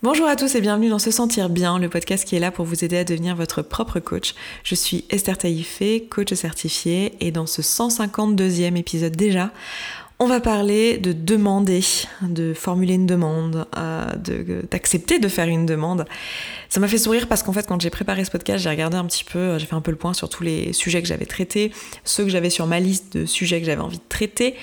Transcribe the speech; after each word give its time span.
Bonjour 0.00 0.28
à 0.28 0.36
tous 0.36 0.54
et 0.54 0.60
bienvenue 0.60 0.90
dans 0.90 1.00
Se 1.00 1.10
Sentir 1.10 1.48
Bien, 1.48 1.76
le 1.76 1.88
podcast 1.88 2.24
qui 2.24 2.36
est 2.36 2.38
là 2.38 2.52
pour 2.52 2.64
vous 2.64 2.84
aider 2.84 2.98
à 2.98 3.02
devenir 3.02 3.34
votre 3.34 3.62
propre 3.62 3.98
coach. 3.98 4.36
Je 4.62 4.76
suis 4.76 5.04
Esther 5.10 5.36
Taïfé, 5.36 6.06
coach 6.08 6.32
certifiée, 6.34 7.14
et 7.18 7.32
dans 7.32 7.46
ce 7.46 7.62
152e 7.62 8.76
épisode 8.76 9.16
déjà, 9.16 9.50
on 10.20 10.26
va 10.26 10.38
parler 10.38 10.98
de 10.98 11.12
demander, 11.12 11.80
de 12.22 12.54
formuler 12.54 12.94
une 12.94 13.06
demande, 13.06 13.66
euh, 13.76 14.06
d'accepter 14.70 15.18
de, 15.18 15.26
faire 15.26 15.48
une 15.48 15.66
demande. 15.66 16.04
Ça 16.68 16.78
m'a 16.78 16.86
fait 16.86 16.98
sourire 16.98 17.26
parce 17.26 17.42
qu'en 17.42 17.52
fait, 17.52 17.66
quand 17.66 17.80
j'ai 17.80 17.90
préparé 17.90 18.24
ce 18.24 18.30
podcast, 18.30 18.62
j'ai 18.62 18.70
regardé 18.70 18.96
un 18.96 19.04
petit 19.04 19.24
peu, 19.24 19.58
j'ai 19.58 19.66
fait 19.66 19.74
un 19.74 19.80
peu 19.80 19.90
le 19.90 19.96
point 19.96 20.14
sur 20.14 20.28
tous 20.28 20.44
les 20.44 20.72
sujets 20.72 21.02
que 21.02 21.08
j'avais 21.08 21.26
traités, 21.26 21.72
ceux 22.04 22.22
que 22.22 22.30
j'avais 22.30 22.50
sur 22.50 22.68
ma 22.68 22.78
liste 22.78 23.16
de 23.16 23.26
sujets 23.26 23.58
que 23.58 23.66
j'avais 23.66 23.82
envie 23.82 23.98
de 23.98 24.08
traiter, 24.08 24.54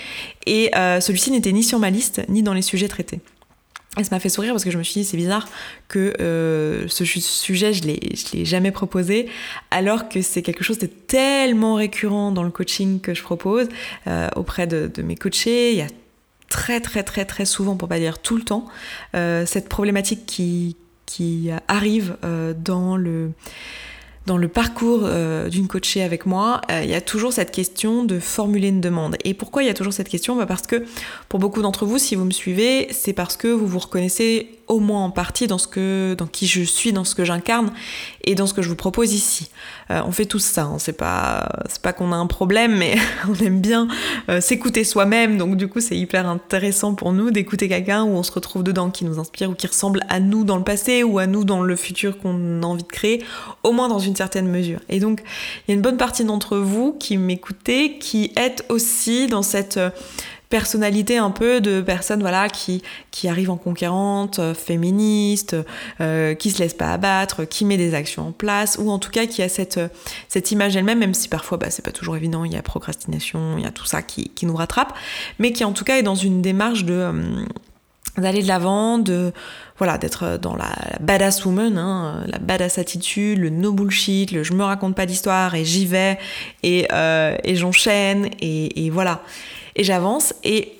et 0.45 0.73
euh, 0.77 1.01
celui-ci 1.01 1.31
n'était 1.31 1.51
ni 1.51 1.63
sur 1.63 1.77
ma 1.77 1.89
liste, 1.89 2.21
ni 2.29 2.41
dans 2.41 2.53
les 2.53 2.61
sujets 2.61 2.87
traités. 2.87 3.19
Et 3.97 4.03
ça 4.03 4.15
m'a 4.15 4.19
fait 4.19 4.29
sourire 4.29 4.51
parce 4.53 4.63
que 4.63 4.71
je 4.71 4.77
me 4.77 4.83
suis 4.83 5.01
dit, 5.01 5.05
c'est 5.05 5.17
bizarre 5.17 5.47
que 5.87 6.13
euh, 6.19 6.87
ce 6.87 7.05
sujet, 7.05 7.73
je 7.73 7.83
ne 7.83 7.93
l'ai 7.93 8.45
jamais 8.45 8.71
proposé, 8.71 9.29
alors 9.71 10.09
que 10.09 10.21
c'est 10.21 10.41
quelque 10.41 10.63
chose 10.63 10.79
de 10.79 10.87
tellement 10.87 11.75
récurrent 11.75 12.31
dans 12.31 12.43
le 12.43 12.49
coaching 12.49 12.99
que 12.99 13.13
je 13.13 13.23
propose 13.23 13.67
euh, 14.07 14.27
auprès 14.35 14.67
de, 14.67 15.01
mes 15.01 15.15
coachés. 15.15 15.71
Il 15.71 15.77
y 15.77 15.81
a 15.81 15.87
très, 16.49 16.81
très, 16.81 17.03
très, 17.03 17.25
très 17.25 17.45
souvent, 17.45 17.77
pour 17.77 17.87
pas 17.87 17.99
dire 17.99 18.19
tout 18.19 18.35
le 18.35 18.43
temps, 18.43 18.65
euh, 19.15 19.45
cette 19.45 19.69
problématique 19.69 20.25
qui, 20.25 20.75
qui 21.05 21.49
arrive 21.67 22.17
dans 22.57 22.97
le 22.97 23.31
dans 24.25 24.37
le 24.37 24.47
parcours 24.47 25.01
euh, 25.03 25.49
d'une 25.49 25.67
coachée 25.67 26.01
avec 26.01 26.25
moi, 26.25 26.61
euh, 26.71 26.81
il 26.83 26.89
y 26.89 26.95
a 26.95 27.01
toujours 27.01 27.31
cette 27.31 27.51
question 27.51 28.03
de 28.03 28.19
formuler 28.19 28.69
une 28.69 28.81
demande. 28.81 29.17
Et 29.23 29.33
pourquoi 29.33 29.63
il 29.63 29.67
y 29.67 29.69
a 29.69 29.73
toujours 29.73 29.93
cette 29.93 30.09
question? 30.09 30.35
Bah 30.35 30.45
Parce 30.45 30.65
que 30.65 30.83
pour 31.29 31.39
beaucoup 31.39 31.61
d'entre 31.61 31.85
vous, 31.85 31.97
si 31.97 32.15
vous 32.15 32.25
me 32.25 32.31
suivez, 32.31 32.87
c'est 32.91 33.13
parce 33.13 33.37
que 33.37 33.47
vous 33.47 33.67
vous 33.67 33.79
reconnaissez 33.79 34.49
au 34.67 34.79
moins 34.79 35.05
en 35.05 35.11
partie 35.11 35.47
dans 35.47 35.57
ce 35.57 35.67
que, 35.67 36.15
dans 36.17 36.27
qui 36.27 36.47
je 36.47 36.61
suis, 36.63 36.93
dans 36.93 37.03
ce 37.03 37.15
que 37.15 37.25
j'incarne 37.25 37.71
et 38.23 38.35
dans 38.35 38.47
ce 38.47 38.53
que 38.53 38.61
je 38.61 38.69
vous 38.69 38.75
propose 38.75 39.13
ici. 39.13 39.49
Euh, 39.91 40.01
on 40.05 40.11
fait 40.11 40.25
tous 40.25 40.39
ça. 40.39 40.63
Hein. 40.63 40.77
C'est 40.79 40.97
pas, 40.97 41.49
c'est 41.69 41.81
pas 41.81 41.93
qu'on 41.93 42.11
a 42.11 42.15
un 42.15 42.27
problème, 42.27 42.75
mais 42.75 42.95
on 43.29 43.35
aime 43.43 43.61
bien 43.61 43.87
s'écouter 44.39 44.83
soi-même. 44.83 45.37
Donc 45.37 45.57
du 45.57 45.67
coup, 45.67 45.79
c'est 45.79 45.97
hyper 45.97 46.27
intéressant 46.27 46.95
pour 46.95 47.13
nous 47.13 47.31
d'écouter 47.31 47.69
quelqu'un 47.69 48.03
où 48.03 48.09
on 48.09 48.23
se 48.23 48.31
retrouve 48.31 48.63
dedans, 48.63 48.89
qui 48.89 49.05
nous 49.05 49.19
inspire 49.19 49.49
ou 49.49 49.53
qui 49.53 49.67
ressemble 49.67 50.01
à 50.09 50.19
nous 50.19 50.43
dans 50.43 50.57
le 50.57 50.63
passé 50.63 51.03
ou 51.03 51.19
à 51.19 51.27
nous 51.27 51.43
dans 51.43 51.61
le 51.61 51.75
futur 51.75 52.17
qu'on 52.17 52.61
a 52.63 52.65
envie 52.65 52.83
de 52.83 52.87
créer, 52.87 53.23
au 53.63 53.71
moins 53.71 53.87
dans 53.87 53.99
une 53.99 54.15
certaine 54.15 54.47
mesure. 54.47 54.79
Et 54.89 54.99
donc, 54.99 55.21
il 55.67 55.71
y 55.71 55.73
a 55.73 55.75
une 55.75 55.81
bonne 55.81 55.97
partie 55.97 56.23
d'entre 56.25 56.57
vous 56.57 56.93
qui 56.93 57.17
m'écoutez, 57.17 57.97
qui 57.97 58.31
êtes 58.35 58.65
aussi 58.69 59.27
dans 59.27 59.41
cette 59.41 59.77
euh, 59.77 59.89
personnalité 60.49 61.17
un 61.17 61.31
peu 61.31 61.61
de 61.61 61.81
personnes 61.81 62.21
voilà 62.21 62.49
qui 62.49 62.81
qui 63.11 63.27
arrivent 63.27 63.51
en 63.51 63.57
conquérante, 63.57 64.39
euh, 64.39 64.53
féministe, 64.53 65.55
euh, 66.01 66.33
qui 66.35 66.51
se 66.51 66.59
laisse 66.59 66.73
pas 66.73 66.91
abattre, 66.91 67.45
qui 67.45 67.65
met 67.65 67.77
des 67.77 67.93
actions 67.93 68.27
en 68.27 68.31
place 68.31 68.77
ou 68.79 68.89
en 68.89 68.99
tout 68.99 69.11
cas 69.11 69.25
qui 69.25 69.41
a 69.41 69.49
cette 69.49 69.79
cette 70.27 70.51
image 70.51 70.75
elle-même 70.75 70.99
même 70.99 71.13
si 71.13 71.27
parfois 71.27 71.57
bah, 71.57 71.69
c'est 71.69 71.83
pas 71.85 71.91
toujours 71.91 72.15
évident, 72.15 72.45
il 72.45 72.53
y 72.53 72.57
a 72.57 72.61
procrastination, 72.61 73.57
il 73.57 73.63
y 73.63 73.67
a 73.67 73.71
tout 73.71 73.85
ça 73.85 74.01
qui, 74.01 74.29
qui 74.29 74.45
nous 74.45 74.55
rattrape, 74.55 74.93
mais 75.39 75.51
qui 75.51 75.63
en 75.63 75.73
tout 75.73 75.83
cas 75.83 75.97
est 75.97 76.03
dans 76.03 76.15
une 76.15 76.41
démarche 76.41 76.85
de 76.85 77.45
d'aller 78.17 78.41
de 78.41 78.47
l'avant, 78.47 78.97
de 78.97 79.33
voilà, 79.77 79.97
d'être 79.97 80.37
dans 80.37 80.55
la, 80.55 80.73
badass 81.01 81.43
woman, 81.43 81.77
hein, 81.77 82.23
la 82.27 82.39
badass 82.39 82.77
attitude, 82.77 83.39
le 83.39 83.49
no 83.49 83.73
bullshit, 83.73 84.31
le 84.31 84.43
je 84.43 84.53
me 84.53 84.63
raconte 84.63 84.95
pas 84.95 85.05
d'histoire 85.05 85.53
et 85.55 85.65
j'y 85.65 85.85
vais 85.85 86.17
et, 86.63 86.87
euh, 86.93 87.35
et 87.43 87.55
j'enchaîne 87.55 88.29
et, 88.39 88.85
et, 88.85 88.89
voilà 88.89 89.21
et 89.75 89.83
j'avance 89.83 90.33
et 90.43 90.79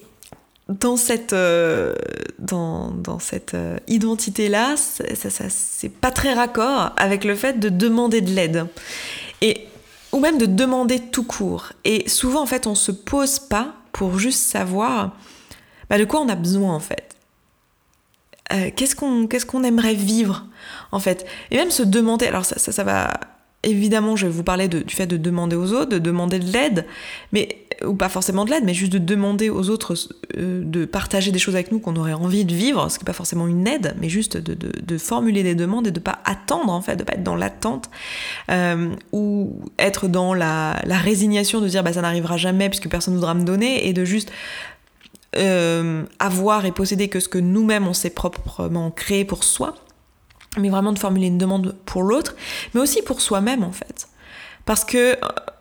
dans 0.68 0.98
cette 0.98 1.34
euh, 1.34 1.94
dans, 2.40 2.90
dans, 2.90 3.20
cette 3.20 3.54
euh, 3.54 3.78
identité 3.88 4.50
là, 4.50 4.76
ça, 4.78 5.30
ça 5.30 5.46
c'est 5.50 5.90
pas 5.90 6.12
très 6.12 6.34
raccord 6.34 6.92
avec 6.98 7.24
le 7.24 7.36
fait 7.36 7.60
de 7.60 7.70
demander 7.70 8.22
de 8.22 8.32
l'aide 8.32 8.68
et 9.42 9.68
ou 10.12 10.20
même 10.20 10.38
de 10.38 10.46
demander 10.46 11.00
tout 11.00 11.24
court. 11.24 11.74
Et 11.84 12.08
souvent 12.08 12.42
en 12.42 12.46
fait, 12.46 12.68
on 12.68 12.76
se 12.76 12.92
pose 12.92 13.38
pas 13.38 13.74
pour 13.92 14.18
juste 14.18 14.40
savoir 14.40 15.12
bah, 15.90 15.98
de 15.98 16.06
quoi 16.06 16.22
on 16.22 16.30
a 16.30 16.36
besoin 16.36 16.74
en 16.74 16.80
fait. 16.80 17.16
Euh, 18.54 18.72
qu'est-ce 18.76 18.96
qu'on 18.96 19.28
qu'est-ce 19.28 19.46
qu'on 19.46 19.64
aimerait 19.64 19.96
vivre 19.96 20.46
en 20.92 21.00
fait 21.00 21.26
et 21.50 21.58
même 21.58 21.72
se 21.72 21.82
demander 21.82 22.28
alors 22.28 22.46
ça, 22.46 22.60
ça, 22.60 22.84
va 22.84 23.12
évidemment 23.64 24.16
je 24.16 24.28
vais 24.28 24.32
vous 24.32 24.44
parler 24.44 24.68
du 24.68 24.94
fait 24.94 25.08
de 25.08 25.18
demander 25.18 25.56
aux 25.56 25.74
autres 25.74 25.90
de 25.90 25.98
demander 25.98 26.38
de 26.38 26.52
l'aide 26.52 26.86
mais 27.32 27.65
ou 27.84 27.96
pas 27.96 28.10
forcément 28.10 28.46
de 28.46 28.52
l'aide 28.52 28.64
mais 28.66 28.74
juste 28.74 28.92
de 28.94 28.98
demander 28.98 29.50
aux 29.50 29.70
autres 29.70 29.96
euh, 30.38 30.62
de 30.64 30.86
partager 30.86 31.32
des 31.32 31.40
choses 31.40 31.56
avec 31.56 31.72
nous 31.72 31.80
qu'on 31.80 31.96
aurait 31.96 32.14
envie 32.14 32.46
de 32.46 32.54
vivre 32.54 32.90
ce 32.90 32.98
qui 32.98 33.04
n'est 33.04 33.08
pas 33.08 33.14
forcément 33.14 33.48
une 33.48 33.68
aide 33.68 33.96
mais 34.00 34.10
juste 34.10 34.38
de, 34.38 34.54
de, 34.54 34.98
formuler 34.98 35.44
des 35.44 35.56
demandes 35.56 35.88
et 35.88 35.92
de 35.92 36.00
pas 36.00 36.20
attendre 36.26 36.72
en 36.72 36.82
fait 36.82 36.96
de 36.96 37.04
pas 37.04 37.14
être 37.14 37.24
dans 37.24 37.36
l'attente 37.36 37.90
euh, 38.52 38.90
ou 39.12 39.60
être 39.78 40.08
dans 40.08 40.34
la, 40.34 40.82
la 40.86 40.98
résignation 40.98 41.62
de 41.62 41.68
dire 41.68 41.84
bah 41.84 41.94
ça 41.94 42.02
n'arrivera 42.02 42.38
jamais 42.38 42.70
puisque 42.70 42.90
personne 42.90 43.14
ne 43.14 43.20
voudra 43.20 43.34
me 43.34 43.44
donner 43.44 43.88
et 43.88 43.94
de 43.94 44.06
juste 44.06 44.32
euh, 45.38 46.06
avoir 46.20 46.66
et 46.66 46.72
posséder 46.72 47.10
que 47.10 47.20
ce 47.20 47.28
que 47.28 47.38
nous-mêmes 47.38 47.88
on 47.88 47.94
s'est 47.94 48.10
proprement 48.10 48.90
créé 48.90 49.26
pour 49.26 49.44
soi, 49.44 49.76
mais 50.58 50.70
vraiment 50.70 50.94
de 50.94 51.00
formuler 51.00 51.28
une 51.28 51.38
demande 51.38 51.76
pour 51.86 52.04
l'autre, 52.04 52.36
mais 52.74 52.80
aussi 52.80 53.02
pour 53.02 53.20
soi-même 53.20 53.64
en 53.64 53.74
fait. 53.74 54.08
Parce 54.64 54.86
que 54.86 55.18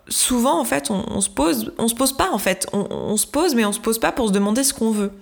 souvent 0.08 0.60
en 0.60 0.64
fait 0.64 0.90
on, 0.90 1.20
se 1.20 1.30
pose 1.30 1.72
on 1.78 1.88
se 1.88 1.94
pose 1.94 2.12
pas 2.12 2.30
en 2.30 2.38
fait. 2.38 2.66
On, 2.72 3.16
se 3.16 3.26
pose 3.26 3.54
mais 3.54 3.64
on 3.64 3.72
se 3.72 3.80
pose 3.80 3.98
pas 3.98 4.12
pour 4.12 4.28
se 4.28 4.32
demander 4.32 4.62
ce 4.62 4.74
qu'on 4.74 4.90
veut. 4.90 5.12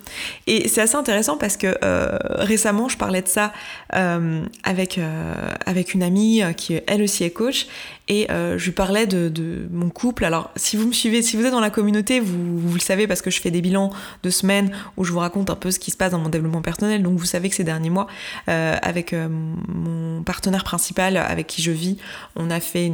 Et 0.47 0.69
c'est 0.69 0.81
assez 0.81 0.97
intéressant 0.97 1.37
parce 1.37 1.57
que 1.57 1.77
euh, 1.85 2.19
récemment 2.25 2.89
je 2.89 2.97
parlais 2.97 3.23
de 3.23 3.29
ça 3.29 3.53
euh, 3.95 4.45
avec 4.65 4.99
euh, 4.99 5.35
avec 5.67 5.95
une 5.95 6.03
amie 6.03 6.43
qui 6.57 6.81
elle 6.87 7.03
aussi 7.03 7.25
est 7.25 7.31
coach. 7.31 7.67
Et 8.09 8.27
je 8.29 8.63
lui 8.63 8.73
parlais 8.73 9.07
de, 9.07 9.69
mon 9.71 9.89
couple. 9.89 10.25
Alors 10.25 10.51
si 10.57 10.77
vous 10.77 10.87
me 10.87 10.93
suivez 10.93 11.23
si 11.23 11.37
vous 11.37 11.47
êtes 11.47 11.53
dans 11.53 11.61
la 11.61 11.71
communauté 11.71 12.21
vous, 12.21 12.75
le 12.75 12.81
savez 12.81 13.07
parce 13.07 13.23
que 13.23 13.31
je 13.31 13.41
fais 13.41 13.51
des 13.51 13.63
bilans 13.63 13.91
de 14.23 14.31
semaines 14.31 14.71
où 14.97 15.05
je 15.05 15.13
vous 15.13 15.21
raconte 15.21 15.49
un 15.51 15.55
peu 15.55 15.71
ce 15.71 15.79
qui 15.79 15.91
se 15.91 15.97
passe 15.97 16.11
dans 16.11 16.19
mon 16.19 16.29
développement 16.29 16.63
personnel. 16.63 17.03
Donc 17.03 17.19
vous 17.19 17.25
savez 17.25 17.49
que 17.49 17.55
ces 17.55 17.65
derniers 17.65 17.91
mois 17.91 18.09
avec 18.47 19.15
mon 19.15 20.23
partenaire 20.25 20.65
principal 20.65 21.17
avec 21.17 21.47
qui 21.47 21.63
je 21.63 21.71
vis 21.71 21.97
on 22.37 22.51
a 22.51 22.61
fait 22.61 22.93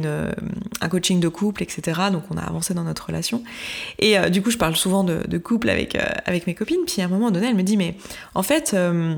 un 0.81 0.89
coaching 0.89 1.19
de 1.19 1.27
couple 1.27 1.63
etc 1.63 1.78
donc 2.11 2.23
on 2.29 2.37
a 2.37 2.41
avancé 2.41 2.73
dans 2.73 2.83
notre 2.83 3.07
relation. 3.07 3.43
Et 3.99 4.17
euh, 4.17 4.29
du 4.29 4.41
coup, 4.41 4.51
je 4.51 4.57
parle 4.57 4.75
souvent 4.75 5.03
de, 5.03 5.37
couple 5.37 5.69
avec, 5.69 5.95
euh, 5.95 6.01
avec 6.25 6.47
mes 6.47 6.53
copines. 6.55 6.81
Puis 6.85 7.01
à 7.01 7.05
un 7.05 7.07
moment 7.07 7.31
donné, 7.31 7.47
elle 7.47 7.55
me 7.55 7.63
dit, 7.63 7.77
mais 7.77 7.95
en 8.35 8.43
fait, 8.43 8.71
euh, 8.73 9.15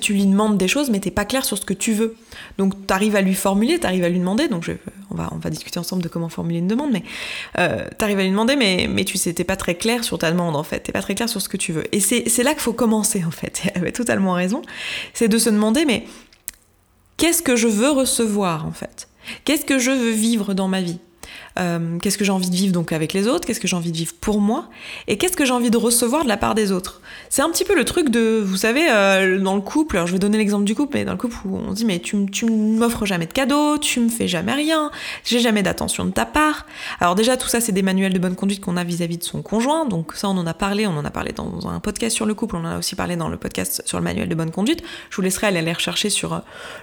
tu 0.00 0.12
lui 0.12 0.26
demandes 0.26 0.58
des 0.58 0.68
choses, 0.68 0.90
mais 0.90 1.00
t'es 1.00 1.10
pas 1.10 1.24
clair 1.24 1.44
sur 1.44 1.56
ce 1.56 1.64
que 1.64 1.74
tu 1.74 1.92
veux. 1.92 2.16
Donc, 2.58 2.86
tu 2.86 2.92
arrives 2.92 3.16
à 3.16 3.22
lui 3.22 3.34
formuler, 3.34 3.78
tu 3.78 3.86
arrives 3.86 4.04
à 4.04 4.08
lui 4.08 4.18
demander. 4.18 4.48
Donc, 4.48 4.70
on, 5.10 5.14
va, 5.14 5.50
discuter 5.50 5.78
ensemble 5.78 6.02
de 6.02 6.08
comment 6.08 6.28
formuler 6.28 6.58
une 6.58 6.68
demande, 6.68 6.92
mais 6.92 7.02
tu 7.54 8.04
arrives 8.04 8.18
à 8.18 8.22
lui 8.22 8.30
demander, 8.30 8.56
mais, 8.56 9.04
tu 9.04 9.16
sais, 9.16 9.32
pas 9.32 9.56
très 9.56 9.74
clair 9.74 10.04
sur 10.04 10.18
ta 10.18 10.30
demande, 10.30 10.56
en 10.56 10.64
fait. 10.64 10.80
T'es 10.80 10.92
pas 10.92 11.02
très 11.02 11.14
clair 11.14 11.28
sur 11.28 11.40
ce 11.40 11.48
que 11.48 11.56
tu 11.56 11.72
veux. 11.72 11.84
Et 11.92 12.00
c'est 12.00 12.42
là 12.42 12.52
qu'il 12.52 12.62
faut 12.62 12.74
commencer, 12.74 13.24
en 13.24 13.30
fait. 13.30 13.62
Elle 13.74 13.82
avait 13.82 13.92
totalement 13.92 14.32
raison. 14.34 14.62
C'est 15.14 15.28
de 15.28 15.38
se 15.38 15.48
demander, 15.50 15.86
mais 15.86 16.04
qu'est-ce 17.16 17.42
que 17.42 17.56
je 17.56 17.68
veux 17.68 17.90
recevoir, 17.90 18.66
en 18.66 18.72
fait? 18.72 19.08
Qu'est-ce 19.44 19.64
que 19.64 19.78
je 19.78 19.90
veux 19.90 20.10
vivre 20.10 20.54
dans 20.54 20.68
ma 20.68 20.80
vie? 20.80 20.98
Euh, 21.58 21.98
qu'est-ce 21.98 22.18
que 22.18 22.24
j'ai 22.24 22.32
envie 22.32 22.50
de 22.50 22.54
vivre 22.56 22.72
donc 22.72 22.92
avec 22.92 23.12
les 23.12 23.28
autres, 23.28 23.46
qu'est-ce 23.46 23.60
que 23.60 23.68
j'ai 23.68 23.76
envie 23.76 23.92
de 23.92 23.96
vivre 23.96 24.12
pour 24.20 24.40
moi, 24.40 24.68
et 25.06 25.18
qu'est-ce 25.18 25.36
que 25.36 25.44
j'ai 25.44 25.52
envie 25.52 25.70
de 25.70 25.76
recevoir 25.76 26.24
de 26.24 26.28
la 26.28 26.36
part 26.36 26.54
des 26.54 26.72
autres? 26.72 27.00
C'est 27.30 27.42
un 27.42 27.50
petit 27.50 27.64
peu 27.64 27.76
le 27.76 27.84
truc 27.84 28.08
de, 28.08 28.42
vous 28.44 28.56
savez, 28.56 28.90
euh, 28.90 29.38
dans 29.38 29.54
le 29.54 29.60
couple, 29.60 29.96
alors 29.96 30.06
je 30.06 30.12
vais 30.12 30.18
donner 30.18 30.38
l'exemple 30.38 30.64
du 30.64 30.74
couple, 30.74 30.96
mais 30.98 31.04
dans 31.04 31.12
le 31.12 31.18
couple 31.18 31.36
où 31.44 31.56
on 31.56 31.72
dit 31.72 31.84
mais 31.84 32.00
tu, 32.00 32.26
tu 32.30 32.46
m'offres 32.46 33.06
jamais 33.06 33.26
de 33.26 33.32
cadeaux, 33.32 33.78
tu 33.78 34.00
me 34.00 34.08
fais 34.08 34.26
jamais 34.26 34.52
rien, 34.52 34.90
j'ai 35.24 35.38
jamais 35.38 35.62
d'attention 35.62 36.04
de 36.04 36.10
ta 36.10 36.26
part. 36.26 36.66
Alors 37.00 37.14
déjà 37.14 37.36
tout 37.36 37.48
ça 37.48 37.60
c'est 37.60 37.72
des 37.72 37.82
manuels 37.82 38.12
de 38.12 38.18
bonne 38.18 38.36
conduite 38.36 38.60
qu'on 38.60 38.76
a 38.76 38.84
vis-à-vis 38.84 39.18
de 39.18 39.24
son 39.24 39.42
conjoint, 39.42 39.86
donc 39.86 40.14
ça 40.14 40.28
on 40.28 40.36
en 40.36 40.46
a 40.46 40.54
parlé, 40.54 40.86
on 40.86 40.96
en 40.96 41.04
a 41.04 41.10
parlé 41.10 41.32
dans 41.32 41.68
un 41.68 41.80
podcast 41.80 42.16
sur 42.16 42.26
le 42.26 42.34
couple, 42.34 42.56
on 42.56 42.64
en 42.64 42.72
a 42.72 42.78
aussi 42.78 42.96
parlé 42.96 43.16
dans 43.16 43.28
le 43.28 43.36
podcast 43.36 43.82
sur 43.86 43.98
le 43.98 44.04
manuel 44.04 44.28
de 44.28 44.34
bonne 44.34 44.50
conduite. 44.50 44.82
Je 45.10 45.16
vous 45.16 45.22
laisserai 45.22 45.46
aller 45.48 45.62
les 45.62 45.72
rechercher 45.72 46.10
sur 46.10 46.34
euh, 46.34 46.38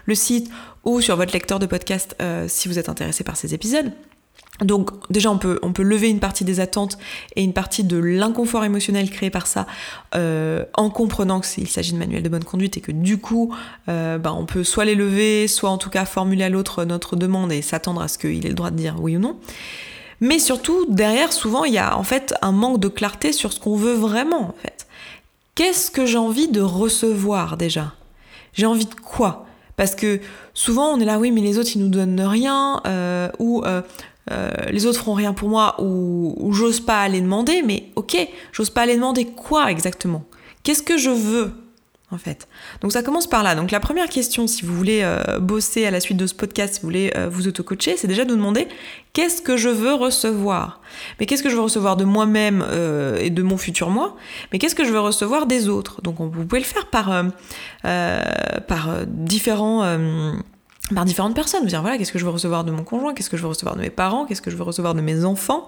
le 0.06 0.16
site 0.16 0.50
ou 0.84 1.01
sur 1.01 1.18
votre 1.18 1.34
lecteur 1.34 1.60
de 1.60 1.66
podcast 1.66 2.16
si 2.48 2.68
vous 2.68 2.80
êtes 2.80 2.90
intéressé 2.90 3.24
par 3.24 3.38
ces 3.38 3.54
épisodes. 3.54 3.92
Donc 4.59 4.92
déjà 5.09 5.31
on 5.31 5.38
peut, 5.38 5.59
on 5.63 5.74
peut 5.74 5.81
lever 5.81 6.09
une 6.09 6.19
partie 6.19 6.45
des 6.45 6.59
attentes 6.59 6.98
et 7.36 7.44
une 7.44 7.53
partie 7.53 7.83
de 7.83 7.98
l'inconfort 7.98 8.63
émotionnel 8.63 9.09
créé 9.09 9.31
par 9.31 9.48
ça 9.48 9.65
euh, 10.13 10.65
en 10.75 10.92
comprenant 10.92 11.39
qu'il 11.39 11.68
s'agit 11.68 11.94
de 11.94 11.98
manuel 11.98 12.21
de 12.21 12.30
bonne 12.30 12.44
conduite 12.44 12.77
et 12.77 12.81
que 12.81 12.92
du 12.92 13.18
coup 13.18 13.56
euh, 13.89 14.19
bah, 14.19 14.33
on 14.38 14.45
peut 14.45 14.63
soit 14.63 14.86
les 14.86 14.94
lever, 14.94 15.48
soit 15.48 15.71
en 15.71 15.80
tout 15.80 15.89
cas 15.89 16.06
formuler 16.06 16.44
à 16.44 16.50
l'autre 16.50 16.86
notre 16.86 17.15
demande 17.15 17.51
et 17.51 17.63
s'attendre 17.63 18.01
à 18.01 18.07
ce 18.07 18.19
qu'il 18.19 18.45
ait 18.45 18.50
le 18.50 18.56
droit 18.56 18.69
de 18.69 18.75
dire 18.77 18.98
oui 19.00 19.18
ou 19.18 19.19
non. 19.19 19.38
Mais 20.19 20.38
surtout 20.38 20.86
derrière 20.89 21.33
souvent 21.33 21.63
il 21.63 21.74
y 21.74 21.80
a 21.80 21.97
en 21.97 22.04
fait 22.04 22.36
un 22.44 22.51
manque 22.51 22.80
de 22.80 22.88
clarté 22.88 23.31
sur 23.31 23.54
ce 23.54 23.59
qu'on 23.59 23.75
veut 23.75 23.95
vraiment 23.95 24.50
en. 24.50 24.56
Qu'est-ce 25.56 25.92
que 25.92 26.06
j'ai 26.06 26.18
envie 26.18 26.47
de 26.47 26.62
recevoir 26.62 27.57
déjà? 27.57 27.94
J'ai 28.54 28.65
envie 28.65 28.86
de 28.86 28.95
quoi? 28.95 29.45
Parce 29.75 29.95
que 29.95 30.19
souvent 30.54 30.94
on 30.94 31.00
est 31.00 31.06
là, 31.06 31.19
oui, 31.19 31.31
mais 31.31 31.42
les 31.42 31.57
autres 31.57 31.71
ils 31.75 31.81
nous 31.81 31.89
donnent 31.89 32.21
rien, 32.21 32.81
euh, 32.86 33.30
ou 33.39 33.63
euh, 34.29 34.51
les 34.69 34.85
autres 34.85 35.00
feront 35.00 35.13
rien 35.13 35.33
pour 35.33 35.50
moi 35.50 35.75
ou, 35.79 36.51
j'ose 36.53 36.79
pas 36.79 37.01
aller 37.01 37.21
demander, 37.21 37.63
mais 37.63 37.91
ok, 37.95 38.18
j'ose 38.51 38.69
pas 38.69 38.81
aller 38.81 38.95
demander 38.95 39.25
quoi 39.25 39.71
exactement? 39.71 40.25
Qu'est-ce 40.63 40.83
que 40.83 40.97
je 40.97 41.09
veux 41.09 41.51
en 42.12 42.18
fait? 42.18 42.47
Donc 42.81 42.91
ça 42.91 43.01
commence 43.03 43.27
par 43.27 43.41
là. 43.41 43.56
Donc 43.56 43.71
la 43.71 43.79
première 43.79 44.09
question, 44.09 44.45
si 44.45 44.63
vous 44.63 44.75
voulez 44.75 45.01
euh, 45.01 45.39
bosser 45.39 45.85
à 45.85 45.91
la 45.91 46.00
suite 46.00 46.18
de 46.18 46.27
ce 46.27 46.35
podcast, 46.35 46.75
si 46.75 46.81
vous 46.81 46.88
voulez 46.88 47.12
euh, 47.15 47.29
vous 47.29 47.47
auto-coacher, 47.47 47.97
c'est 47.97 48.07
déjà 48.07 48.25
de 48.25 48.29
vous 48.29 48.38
demander 48.38 48.68
qu'est-ce 49.13 49.41
que 49.41 49.57
je 49.57 49.69
veux 49.69 49.94
recevoir? 49.94 50.81
Mais 51.19 51.25
qu'est-ce 51.25 51.41
que 51.41 51.50
je 51.50 51.56
veux 51.56 51.63
recevoir 51.63 51.97
de 51.97 52.03
moi-même 52.03 52.63
et 53.19 53.31
de 53.31 53.41
mon 53.41 53.57
futur 53.57 53.89
moi? 53.89 54.15
Mais 54.51 54.59
qu'est-ce 54.59 54.75
que 54.75 54.85
je 54.85 54.91
veux 54.91 55.00
recevoir 55.00 55.47
des 55.47 55.68
autres? 55.68 56.01
Donc 56.03 56.18
vous 56.19 56.45
pouvez 56.45 56.59
le 56.59 56.65
faire 56.65 56.88
par 56.88 57.31
différents 59.07 59.97
par 60.96 61.06
différentes 61.06 61.36
personnes. 61.36 61.66
Dire 61.66 61.82
voilà, 61.82 61.98
qu'est-ce 61.98 62.12
que 62.12 62.20
je 62.20 62.26
veux 62.26 62.32
recevoir 62.32 62.64
de 62.64 62.72
mon 62.72 62.84
conjoint, 62.84 63.14
qu'est-ce 63.14 63.30
que 63.30 63.38
je 63.38 63.42
veux 63.42 63.48
recevoir 63.48 63.76
de 63.76 63.82
mes 63.82 63.90
parents, 63.90 64.26
qu'est-ce 64.26 64.42
que 64.42 64.52
je 64.52 64.56
veux 64.56 64.64
recevoir 64.64 64.94
de 64.94 65.02
mes 65.02 65.26
enfants, 65.26 65.68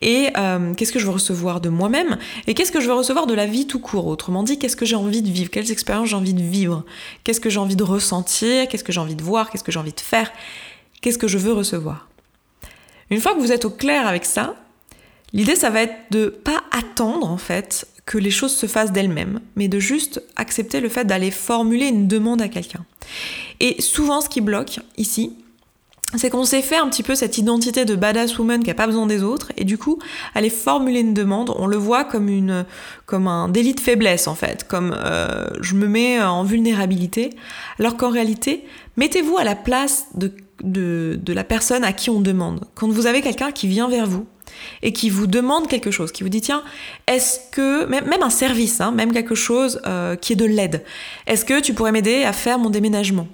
et 0.00 0.28
euh, 0.36 0.74
qu'est-ce 0.74 0.92
que 0.92 0.98
je 0.98 1.06
veux 1.06 1.12
recevoir 1.12 1.60
de 1.60 1.68
moi-même, 1.68 2.18
et 2.46 2.54
qu'est-ce 2.54 2.72
que 2.72 2.80
je 2.80 2.86
veux 2.86 2.94
recevoir 2.94 3.26
de 3.26 3.34
la 3.34 3.46
vie 3.46 3.66
tout 3.66 3.80
court? 3.80 4.06
Autrement 4.06 4.42
dit, 4.42 4.58
qu'est-ce 4.58 4.76
que 4.76 4.86
j'ai 4.86 4.96
envie 4.96 5.22
de 5.22 5.30
vivre, 5.30 5.50
quelles 5.50 5.70
expériences 5.70 6.08
j'ai 6.08 6.16
envie 6.16 6.34
de 6.34 6.42
vivre, 6.42 6.84
qu'est-ce 7.24 7.40
que 7.40 7.50
j'ai 7.50 7.58
envie 7.58 7.76
de 7.76 7.84
ressentir, 7.84 8.68
qu'est-ce 8.68 8.84
que 8.84 8.92
j'ai 8.92 9.00
envie 9.00 9.16
de 9.16 9.22
voir, 9.22 9.50
qu'est-ce 9.50 9.64
que 9.64 9.72
j'ai 9.72 9.80
envie 9.80 9.92
de 9.92 10.00
faire, 10.00 10.32
qu'est-ce 11.00 11.18
que 11.18 11.28
je 11.28 11.38
veux 11.38 11.52
recevoir? 11.52 12.08
Une 13.10 13.20
fois 13.20 13.34
que 13.34 13.40
vous 13.40 13.52
êtes 13.52 13.64
au 13.64 13.70
clair 13.70 14.06
avec 14.06 14.24
ça, 14.24 14.54
l'idée 15.32 15.56
ça 15.56 15.70
va 15.70 15.82
être 15.82 15.94
de 16.10 16.26
pas 16.26 16.62
attendre 16.70 17.28
en 17.28 17.38
fait 17.38 17.86
que 18.10 18.18
les 18.18 18.32
choses 18.32 18.56
se 18.56 18.66
fassent 18.66 18.90
d'elles-mêmes, 18.90 19.38
mais 19.54 19.68
de 19.68 19.78
juste 19.78 20.20
accepter 20.34 20.80
le 20.80 20.88
fait 20.88 21.04
d'aller 21.04 21.30
formuler 21.30 21.86
une 21.86 22.08
demande 22.08 22.42
à 22.42 22.48
quelqu'un. 22.48 22.84
Et 23.60 23.80
souvent, 23.80 24.20
ce 24.20 24.28
qui 24.28 24.40
bloque 24.40 24.80
ici, 24.96 25.36
c'est 26.16 26.28
qu'on 26.28 26.44
s'est 26.44 26.60
fait 26.60 26.78
un 26.78 26.88
petit 26.88 27.04
peu 27.04 27.14
cette 27.14 27.38
identité 27.38 27.84
de 27.84 27.94
badass 27.94 28.36
woman 28.36 28.64
qui 28.64 28.66
n'a 28.66 28.74
pas 28.74 28.88
besoin 28.88 29.06
des 29.06 29.22
autres, 29.22 29.52
et 29.56 29.62
du 29.62 29.78
coup, 29.78 30.00
aller 30.34 30.50
formuler 30.50 30.98
une 30.98 31.14
demande, 31.14 31.54
on 31.56 31.68
le 31.68 31.76
voit 31.76 32.02
comme 32.02 33.28
un 33.28 33.48
délit 33.48 33.74
de 33.74 33.80
faiblesse 33.80 34.26
en 34.26 34.34
fait, 34.34 34.66
comme 34.66 34.92
euh, 34.92 35.46
je 35.60 35.76
me 35.76 35.86
mets 35.86 36.20
en 36.20 36.42
vulnérabilité, 36.42 37.30
alors 37.78 37.96
qu'en 37.96 38.10
réalité, 38.10 38.64
mettez-vous 38.96 39.38
à 39.38 39.44
la 39.44 39.54
place 39.54 40.06
de, 40.16 40.32
de, 40.64 41.16
de 41.22 41.32
la 41.32 41.44
personne 41.44 41.84
à 41.84 41.92
qui 41.92 42.10
on 42.10 42.20
demande. 42.20 42.64
Quand 42.74 42.88
vous 42.88 43.06
avez 43.06 43.20
quelqu'un 43.20 43.52
qui 43.52 43.68
vient 43.68 43.88
vers 43.88 44.08
vous, 44.08 44.26
et 44.82 44.92
qui 44.92 45.10
vous 45.10 45.26
demande 45.26 45.68
quelque 45.68 45.90
chose, 45.90 46.12
qui 46.12 46.22
vous 46.22 46.28
dit 46.28 46.40
tiens, 46.40 46.62
est-ce 47.06 47.38
que, 47.52 47.86
même, 47.86 48.22
un 48.22 48.30
service, 48.30 48.80
hein, 48.80 48.90
même 48.92 49.12
quelque 49.12 49.34
chose 49.34 49.80
euh, 49.86 50.16
qui 50.16 50.34
est 50.34 50.36
de 50.36 50.44
l'aide, 50.44 50.84
est-ce 51.26 51.44
que 51.44 51.60
tu 51.60 51.74
pourrais 51.74 51.92
m'aider 51.92 52.24
à 52.24 52.32
faire 52.32 52.58
mon 52.58 52.70
déménagement? 52.70 53.28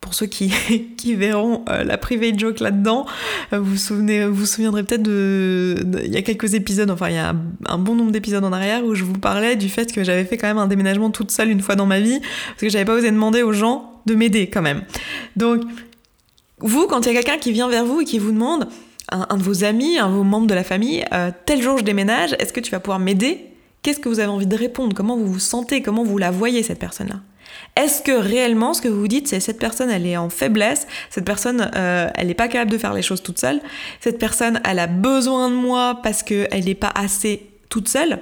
Pour 0.00 0.12
ceux 0.12 0.26
qui, 0.26 0.52
qui 0.96 1.14
verront 1.14 1.64
euh, 1.68 1.82
la 1.82 1.96
private 1.96 2.38
joke 2.38 2.60
là-dedans, 2.60 3.06
euh, 3.52 3.58
vous 3.58 3.76
souvenez, 3.76 4.26
vous, 4.26 4.46
souviendrez 4.46 4.82
peut-être 4.84 5.02
de, 5.02 5.76
Il 6.04 6.12
y 6.12 6.16
a 6.16 6.22
quelques 6.22 6.54
épisodes, 6.54 6.90
enfin 6.90 7.08
il 7.08 7.14
y 7.14 7.18
a 7.18 7.34
un, 7.66 7.78
bon 7.78 7.94
nombre 7.94 8.12
d'épisodes 8.12 8.44
en 8.44 8.52
arrière 8.52 8.84
où 8.84 8.94
je 8.94 9.04
vous 9.04 9.18
parlais 9.18 9.56
du 9.56 9.68
fait 9.68 9.92
que 9.92 10.04
j'avais 10.04 10.24
fait 10.24 10.36
quand 10.36 10.46
même 10.46 10.58
un 10.58 10.66
déménagement 10.66 11.10
toute 11.10 11.30
seule 11.30 11.50
une 11.50 11.60
fois 11.60 11.74
dans 11.74 11.86
ma 11.86 12.00
vie, 12.00 12.20
parce 12.20 12.60
que 12.60 12.68
j'avais 12.68 12.84
pas 12.84 12.94
osé 12.94 13.10
demander 13.10 13.42
aux 13.42 13.52
gens 13.52 14.02
de 14.06 14.14
m'aider 14.14 14.50
quand 14.50 14.62
même. 14.62 14.82
Donc, 15.36 15.62
vous, 16.58 16.86
quand 16.86 17.06
il 17.06 17.12
y 17.12 17.16
a 17.16 17.22
quelqu'un 17.22 17.38
qui 17.38 17.52
vient 17.52 17.68
vers 17.68 17.84
vous 17.84 18.02
et 18.02 18.04
qui 18.04 18.18
vous 18.18 18.32
demande, 18.32 18.68
un, 19.10 19.36
de 19.36 19.42
vos 19.42 19.64
amis, 19.64 19.98
un 19.98 20.08
de 20.08 20.14
vos 20.14 20.24
membres 20.24 20.46
de 20.46 20.54
la 20.54 20.64
famille, 20.64 21.04
euh, 21.12 21.30
tel 21.46 21.62
jour 21.62 21.78
je 21.78 21.84
déménage, 21.84 22.34
est-ce 22.38 22.52
que 22.52 22.60
tu 22.60 22.70
vas 22.70 22.80
pouvoir 22.80 22.98
m'aider? 22.98 23.50
Qu'est-ce 23.82 24.00
que 24.00 24.08
vous 24.08 24.20
avez 24.20 24.30
envie 24.30 24.46
de 24.46 24.56
répondre? 24.56 24.94
Comment 24.94 25.16
vous 25.16 25.26
vous 25.26 25.38
sentez? 25.38 25.82
Comment 25.82 26.04
vous 26.04 26.16
la 26.16 26.30
voyez 26.30 26.62
cette 26.62 26.78
personne-là? 26.78 27.20
Est-ce 27.76 28.02
que 28.02 28.12
réellement 28.12 28.72
ce 28.72 28.80
que 28.80 28.88
vous 28.88 29.00
vous 29.00 29.08
dites, 29.08 29.28
c'est 29.28 29.40
cette 29.40 29.58
personne, 29.58 29.90
elle 29.90 30.06
est 30.06 30.16
en 30.16 30.30
faiblesse, 30.30 30.86
cette 31.10 31.24
personne, 31.24 31.70
euh, 31.76 32.08
elle 32.14 32.28
n'est 32.28 32.34
pas 32.34 32.48
capable 32.48 32.70
de 32.70 32.78
faire 32.78 32.94
les 32.94 33.02
choses 33.02 33.22
toute 33.22 33.38
seule, 33.38 33.60
cette 34.00 34.18
personne, 34.18 34.60
elle 34.64 34.78
a 34.78 34.86
besoin 34.86 35.50
de 35.50 35.54
moi 35.54 36.00
parce 36.02 36.22
qu'elle 36.22 36.64
n'est 36.64 36.74
pas 36.74 36.92
assez 36.94 37.50
toute 37.68 37.88
seule? 37.88 38.20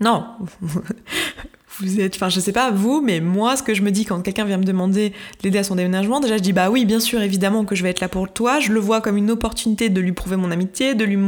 Non, 0.00 0.26
vous 1.80 2.00
êtes, 2.00 2.14
enfin 2.16 2.28
je 2.28 2.38
sais 2.40 2.52
pas 2.52 2.70
vous, 2.70 3.00
mais 3.00 3.20
moi 3.20 3.56
ce 3.56 3.62
que 3.62 3.74
je 3.74 3.82
me 3.82 3.90
dis 3.90 4.04
quand 4.04 4.20
quelqu'un 4.22 4.44
vient 4.44 4.58
me 4.58 4.64
demander 4.64 5.12
l'aider 5.42 5.58
à 5.58 5.64
son 5.64 5.74
déménagement, 5.74 6.20
déjà 6.20 6.36
je 6.36 6.42
dis 6.42 6.52
bah 6.52 6.70
oui 6.70 6.84
bien 6.84 7.00
sûr 7.00 7.20
évidemment 7.20 7.64
que 7.64 7.74
je 7.74 7.82
vais 7.82 7.90
être 7.90 8.00
là 8.00 8.08
pour 8.08 8.32
toi, 8.32 8.60
je 8.60 8.72
le 8.72 8.80
vois 8.80 9.00
comme 9.00 9.16
une 9.16 9.30
opportunité 9.30 9.88
de 9.88 10.00
lui 10.00 10.12
prouver 10.12 10.36
mon 10.36 10.50
amitié, 10.50 10.94
de 10.94 11.04
lui 11.04 11.18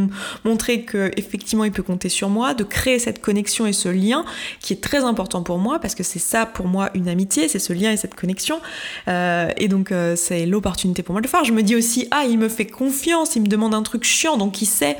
montrer 0.44 0.82
que 0.82 1.10
effectivement 1.16 1.64
il 1.64 1.72
peut 1.72 1.82
compter 1.82 2.08
sur 2.08 2.28
moi, 2.28 2.54
de 2.54 2.64
créer 2.64 2.98
cette 2.98 3.20
connexion 3.20 3.66
et 3.66 3.72
ce 3.72 3.88
lien 3.88 4.24
qui 4.60 4.72
est 4.72 4.80
très 4.80 5.04
important 5.04 5.42
pour 5.42 5.58
moi 5.58 5.78
parce 5.80 5.94
que 5.94 6.02
c'est 6.02 6.18
ça 6.18 6.46
pour 6.46 6.66
moi 6.66 6.90
une 6.94 7.08
amitié, 7.08 7.48
c'est 7.48 7.58
ce 7.58 7.72
lien 7.72 7.90
et 7.90 7.96
cette 7.96 8.14
connexion. 8.14 8.60
Euh, 9.08 9.50
et 9.56 9.68
donc 9.68 9.90
euh, 9.90 10.14
c'est 10.16 10.46
l'opportunité 10.46 11.02
pour 11.02 11.12
moi 11.12 11.20
de 11.20 11.26
le 11.26 11.30
faire. 11.30 11.44
Je 11.44 11.52
me 11.52 11.62
dis 11.62 11.74
aussi 11.74 12.06
ah 12.10 12.24
il 12.28 12.38
me 12.38 12.48
fait 12.48 12.66
confiance, 12.66 13.34
il 13.36 13.42
me 13.42 13.48
demande 13.48 13.74
un 13.74 13.82
truc 13.82 14.04
chiant 14.04 14.36
donc 14.36 14.62
il 14.62 14.66
sait 14.66 14.96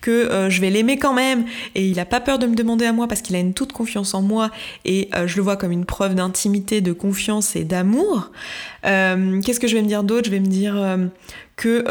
que 0.00 0.10
euh, 0.10 0.48
je 0.48 0.60
vais 0.60 0.70
l'aimer 0.70 0.98
quand 0.98 1.12
même. 1.12 1.44
Et 1.74 1.86
il 1.86 2.00
a 2.00 2.06
pas 2.06 2.20
peur 2.20 2.38
de 2.38 2.46
me 2.46 2.54
demander 2.54 2.86
à 2.86 2.92
moi 2.92 3.08
parce 3.08 3.20
qu'il 3.20 3.36
a 3.36 3.38
une 3.38 3.52
toute 3.52 3.72
confiance 3.72 4.14
en 4.14 4.22
moi 4.22 4.50
et 4.86 5.08
euh, 5.14 5.26
je 5.26 5.36
le 5.36 5.42
vois 5.42 5.56
comme 5.56 5.72
une 5.72 5.84
preuve 5.84 6.14
d'intimité, 6.14 6.80
de 6.80 6.92
confiance 6.92 7.56
et 7.56 7.64
d'amour. 7.64 8.30
Euh, 8.86 9.40
qu'est-ce 9.42 9.58
que 9.58 9.66
je 9.66 9.74
vais 9.76 9.82
me 9.82 9.88
dire 9.88 10.04
d'autre? 10.04 10.26
Je 10.26 10.30
vais 10.30 10.38
me 10.38 10.46
dire 10.46 10.76
euh, 10.76 11.06
que 11.56 11.84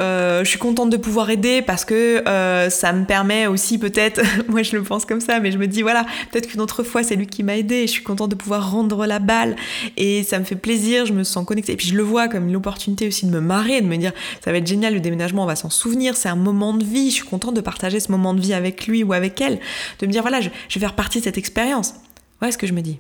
je 0.44 0.48
suis 0.48 0.60
contente 0.60 0.90
de 0.90 0.98
pouvoir 0.98 1.30
aider 1.30 1.62
parce 1.62 1.84
que 1.86 2.24
ça 2.70 2.94
me 2.94 3.06
permet 3.06 3.48
aussi 3.48 3.78
peut-être, 3.78 4.22
moi 4.48 4.64
je 4.64 4.76
le 4.76 4.84
pense 4.84 5.06
comme 5.06 5.20
ça, 5.20 5.40
mais 5.40 5.52
je 5.52 5.58
me 5.58 5.68
dis 5.68 5.82
voilà, 5.82 6.06
peut-être 6.32 6.48
qu'une 6.48 6.62
autre 6.62 6.84
fois 6.84 7.04
c'est 7.04 7.16
lui 7.16 7.28
qui 7.28 7.44
m'a 7.44 7.58
aidé 7.58 7.76
et 7.78 7.88
je 7.88 7.92
suis 7.92 8.04
contente 8.04 8.30
de 8.30 8.36
pouvoir 8.36 8.72
rendre 8.72 9.06
la 9.06 9.20
balle 9.20 9.56
et 9.98 10.24
ça 10.24 10.40
me 10.40 10.46
fait 10.46 10.56
plaisir, 10.56 11.06
je 11.06 11.14
me 11.14 11.24
sens 11.24 11.46
connectée. 11.46 11.74
Et 11.74 11.78
puis 11.78 11.88
je 11.88 11.96
le 11.96 12.04
vois 12.04 12.28
comme 12.28 12.48
une 12.48 12.56
opportunité 12.56 13.08
aussi 13.08 13.26
de 13.26 13.32
me 13.32 13.42
marrer, 13.42 13.82
de 13.82 13.88
me 13.88 13.98
dire 13.98 14.14
ça 14.44 14.52
va 14.52 14.60
être 14.60 14.68
génial 14.68 14.94
le 14.94 15.00
déménagement, 15.00 15.44
on 15.44 15.48
va 15.48 15.56
s'en 15.58 15.72
souvenir, 15.72 16.16
c'est 16.16 16.30
un 16.30 16.36
moment 16.36 16.74
de 16.74 16.86
vie, 16.86 17.10
je 17.10 17.16
suis 17.16 17.26
contente 17.26 17.56
de 17.56 17.62
partager 17.62 18.00
ce 18.00 18.12
moment 18.12 18.34
de 18.34 18.40
vie 18.40 18.54
avec 18.54 18.88
lui 18.88 19.04
ou 19.04 19.14
avec 19.14 19.42
elle, 19.42 19.60
de 20.00 20.06
me 20.06 20.12
dire 20.12 20.22
voilà, 20.22 20.40
je, 20.42 20.50
je 20.70 20.76
vais 20.76 20.86
faire 20.86 20.96
partie 20.96 21.20
de 21.20 21.24
cette 21.24 21.40
expérience. 21.40 21.96
Voilà 22.40 22.52
ce 22.52 22.58
que 22.58 22.68
je 22.68 22.74
me 22.74 22.82
dis. 22.82 23.00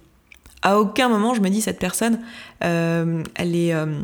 À 0.61 0.79
aucun 0.79 1.09
moment 1.09 1.33
je 1.33 1.41
me 1.41 1.49
dis 1.49 1.61
cette 1.61 1.79
personne, 1.79 2.19
euh, 2.63 3.23
elle, 3.35 3.55
est, 3.55 3.73
euh, 3.73 3.99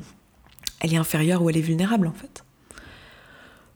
elle 0.82 0.94
est 0.94 0.98
inférieure 0.98 1.42
ou 1.42 1.50
elle 1.50 1.58
est 1.58 1.62
vulnérable 1.62 2.08
en 2.08 2.14
fait. 2.14 2.44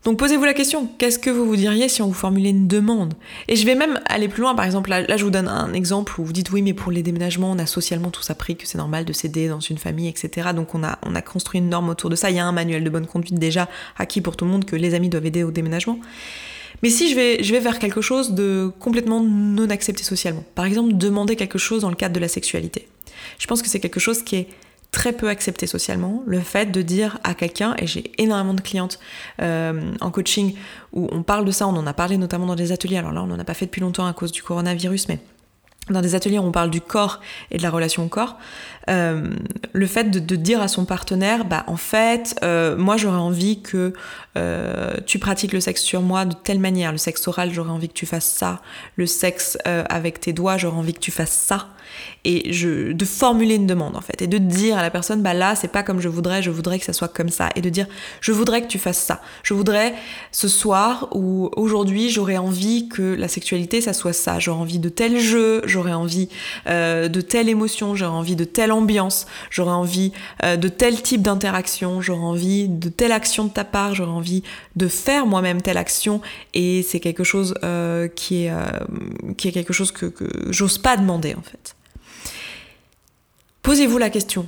Donc 0.06 0.19
posez-vous 0.19 0.46
la 0.46 0.54
question, 0.54 0.88
qu'est-ce 1.00 1.18
que 1.18 1.31
vous 1.31 1.48
vous 1.48 1.56
diriez 1.56 1.90
si 1.90 2.04
on 2.04 2.07
vous 2.07 2.13
formulait 2.13 2.52
une 2.52 2.68
demande? 2.68 3.16
Et 3.48 3.56
je 3.56 3.66
vais 3.66 3.74
même 3.74 4.00
aller 4.06 4.28
plus 4.28 4.44
loin, 4.44 4.54
par 4.54 4.63
exemple, 4.63 4.92
là, 4.92 5.18
je 5.18 5.24
vous 5.24 5.31
donne 5.31 5.48
un 5.48 5.74
exemple 5.74 6.22
où 6.22 6.24
vous 6.24 6.31
dites 6.31 6.52
oui 6.52 6.62
mais 6.62 6.75
pour 6.75 6.92
les 6.92 7.02
déménagements 7.02 7.52
on 7.52 7.57
a 7.57 7.66
socialement 7.66 8.12
tous 8.12 8.30
appris 8.30 8.56
que 8.56 8.68
c'est 8.68 8.78
normal 8.78 9.04
de 9.04 9.13
s'aider 9.13 9.48
dans 9.48 9.60
une 9.60 9.80
famille, 9.80 10.07
etc. 10.07 10.50
Donc 10.56 10.75
on 10.75 10.84
a, 10.84 11.00
on 11.02 11.16
a 11.16 11.24
construit 11.24 11.60
une 11.60 11.69
norme 11.69 11.90
autour 11.90 12.12
de 12.12 12.16
ça, 12.16 12.30
il 12.30 12.36
y 12.36 12.40
a 12.40 12.46
un 12.46 12.52
manuel 12.52 12.84
de 12.84 12.90
bonne 12.92 13.07
conduite 13.07 13.40
déjà 13.40 13.68
acquis 13.98 14.22
pour 14.22 14.38
tout 14.38 14.46
le 14.46 14.52
monde 14.52 14.66
que 14.66 14.75
les 14.75 14.94
amis 14.94 15.10
doivent 15.10 15.25
aider 15.25 15.42
au 15.42 15.50
déménagement. 15.50 15.98
Mais 16.83 16.89
si 16.89 17.10
je 17.10 17.16
vais, 17.16 17.60
vers 17.60 17.80
quelque 17.80 18.01
chose 18.01 18.31
de 18.31 18.72
complètement 18.80 19.22
non 19.22 19.69
accepté 19.69 20.04
socialement, 20.04 20.44
par 20.56 20.66
exemple 20.66 20.94
demander 20.94 21.36
quelque 21.36 21.57
chose 21.57 21.81
dans 21.81 21.89
le 21.89 21.95
cadre 21.95 22.13
de 22.13 22.19
la 22.19 22.27
sexualité, 22.27 22.88
je 23.39 23.48
pense 23.48 23.62
que 23.62 23.69
c'est 23.69 23.80
quelque 23.80 24.00
chose 24.00 24.24
qui 24.24 24.36
est 24.36 24.48
très 24.92 25.12
peu 25.12 25.27
accepté 25.27 25.68
socialement, 25.68 26.24
le 26.25 26.39
fait 26.39 26.71
de 26.71 26.81
dire 26.81 27.19
à 27.23 27.33
quelqu'un, 27.33 27.76
et 27.78 27.85
j'ai 27.85 28.11
énormément 28.18 28.54
de 28.54 28.61
clientes 28.61 28.97
euh, 29.42 29.92
en 30.00 30.09
coaching 30.09 30.56
où 30.94 31.09
on 31.11 31.21
parle 31.21 31.44
de 31.44 31.52
ça, 31.52 31.68
on 31.68 31.76
en 31.76 31.85
a 31.85 31.94
parlé 31.94 32.18
notamment 32.18 32.45
dans 32.45 32.56
des 32.56 32.71
ateliers, 32.71 32.97
alors 32.97 33.11
là 33.11 33.21
on 33.23 33.28
n'en 33.28 33.40
a 33.40 33.44
pas 33.44 33.54
fait 33.54 33.66
depuis 33.66 33.81
longtemps 33.81 34.07
à 34.07 34.14
cause 34.14 34.31
du 34.31 34.42
coronavirus, 34.42 35.09
mais 35.09 35.19
dans 35.89 36.01
des 36.01 36.15
ateliers 36.15 36.39
où 36.39 36.44
on 36.44 36.51
parle 36.51 36.71
du 36.71 36.81
corps 36.81 37.21
et 37.51 37.57
de 37.57 37.63
la 37.63 37.69
relation 37.69 38.06
au 38.06 38.07
corps, 38.07 38.37
euh, 38.89 39.30
le 39.73 39.87
fait 39.87 40.09
de, 40.09 40.35
dire 40.35 40.61
à 40.61 40.68
son 40.68 40.85
partenaire, 40.85 41.45
bah 41.45 41.63
en 41.68 41.77
fait, 41.77 42.35
euh, 42.44 42.75
moi 42.77 42.97
j'aurais 42.97 43.18
envie 43.18 43.61
que 43.61 43.94
euh, 44.37 44.94
tu 45.06 45.19
pratiques 45.19 45.54
le 45.54 45.59
sexe 45.59 45.81
sur 45.81 46.01
moi 46.01 46.25
de 46.25 46.35
telle 46.35 46.59
manière, 46.59 46.92
le 46.92 46.97
sexe 46.97 47.27
oral, 47.27 47.51
j'aurais 47.54 47.71
envie 47.71 47.87
que 47.87 47.94
tu 47.94 48.06
fasses 48.06 48.31
ça, 48.31 48.61
le 48.95 49.06
sexe 49.06 49.57
avec 49.65 50.19
tes 50.19 50.33
doigts, 50.33 50.57
j'aurais 50.57 50.77
envie 50.77 50.94
que 50.94 50.99
tu 50.99 51.11
fasses 51.11 51.33
ça, 51.33 51.69
et 52.23 52.54
je, 52.54 52.92
de 52.92 53.06
formuler 53.06 53.56
une 53.56 53.68
demande 53.68 53.95
en 53.95 54.01
fait, 54.01 54.21
et 54.21 54.27
de 54.27 54.37
dire 54.37 54.77
à 54.77 54.81
la 54.81 54.89
personne, 54.89 55.21
bah 55.21 55.33
là 55.33 55.56
c'est 55.56 55.68
pas 55.68 55.83
comme 55.83 55.99
je 56.01 56.09
voudrais, 56.09 56.42
je 56.42 56.51
voudrais 56.51 56.80
que 56.80 56.85
ça 56.85 56.94
soit 56.94 57.07
comme 57.07 57.30
ça, 57.30 57.49
et 57.56 57.61
de 57.61 57.69
dire, 57.69 57.87
je 58.21 58.31
voudrais 58.31 58.61
que 58.61 58.68
tu 58.68 58.80
fasses 58.80 59.01
ça, 59.01 59.21
je 59.44 59.54
voudrais 59.54 59.94
ce 60.31 60.47
soir 60.47 61.09
ou 61.13 61.49
aujourd'hui 61.56 62.09
j'aurais 62.09 62.37
envie 62.37 62.89
que 62.89 63.15
la 63.15 63.27
sexualité 63.27 63.81
ça 63.81 63.94
soit 63.94 64.13
ça, 64.13 64.39
j'aurais 64.39 64.59
envie 64.59 64.80
de 64.80 64.89
tel 64.89 65.19
jeu, 65.19 65.61
j'aurais 65.65 65.94
envie 65.94 66.30
de 66.65 67.21
telle 67.21 67.49
émotion, 67.49 67.95
j'aurais 67.95 68.11
envie 68.11 68.35
de 68.35 68.44
telle 68.44 68.71
ambiance, 68.71 69.25
j'aurais 69.49 69.71
envie 69.71 70.11
euh, 70.44 70.57
de 70.57 70.68
tel 70.68 71.01
type 71.01 71.21
d'interaction, 71.21 72.01
j'aurais 72.01 72.19
envie 72.19 72.68
de 72.68 72.89
telle 72.89 73.11
action 73.11 73.45
de 73.45 73.49
ta 73.49 73.63
part, 73.63 73.95
j'aurais 73.95 74.11
envie 74.11 74.44
de 74.75 74.87
faire 74.87 75.25
moi-même 75.25 75.61
telle 75.61 75.77
action 75.77 76.21
et 76.54 76.83
c'est 76.83 76.99
quelque 76.99 77.23
chose 77.23 77.56
euh, 77.63 78.07
qui, 78.07 78.45
est, 78.45 78.51
euh, 78.51 78.65
qui 79.37 79.47
est 79.47 79.51
quelque 79.51 79.73
chose 79.73 79.92
que, 79.92 80.06
que 80.06 80.25
j'ose 80.49 80.77
pas 80.77 80.97
demander 80.97 81.35
en 81.35 81.42
fait. 81.42 81.75
Posez-vous 83.66 83.98
la 83.98 84.12
question. 84.12 84.45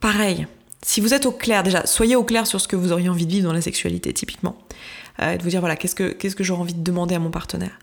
Pareil, 0.00 0.46
si 0.82 1.00
vous 1.00 1.14
êtes 1.14 1.24
au 1.24 1.32
clair 1.32 1.62
déjà, 1.62 1.86
soyez 1.86 2.14
au 2.14 2.24
clair 2.24 2.46
sur 2.46 2.60
ce 2.60 2.68
que 2.68 2.76
vous 2.76 2.92
auriez 2.92 3.08
envie 3.08 3.24
de 3.24 3.30
vivre 3.30 3.48
dans 3.48 3.54
la 3.54 3.62
sexualité 3.62 4.12
typiquement. 4.12 4.58
de 5.18 5.42
vous 5.42 5.48
dire 5.48 5.60
voilà, 5.60 5.76
qu'est-ce 5.76 5.94
que, 5.94 6.12
qu'est-ce 6.12 6.36
que 6.36 6.44
j'aurais 6.44 6.60
envie 6.60 6.74
de 6.74 6.82
demander 6.82 7.14
à 7.14 7.18
mon 7.18 7.30
partenaire? 7.30 7.78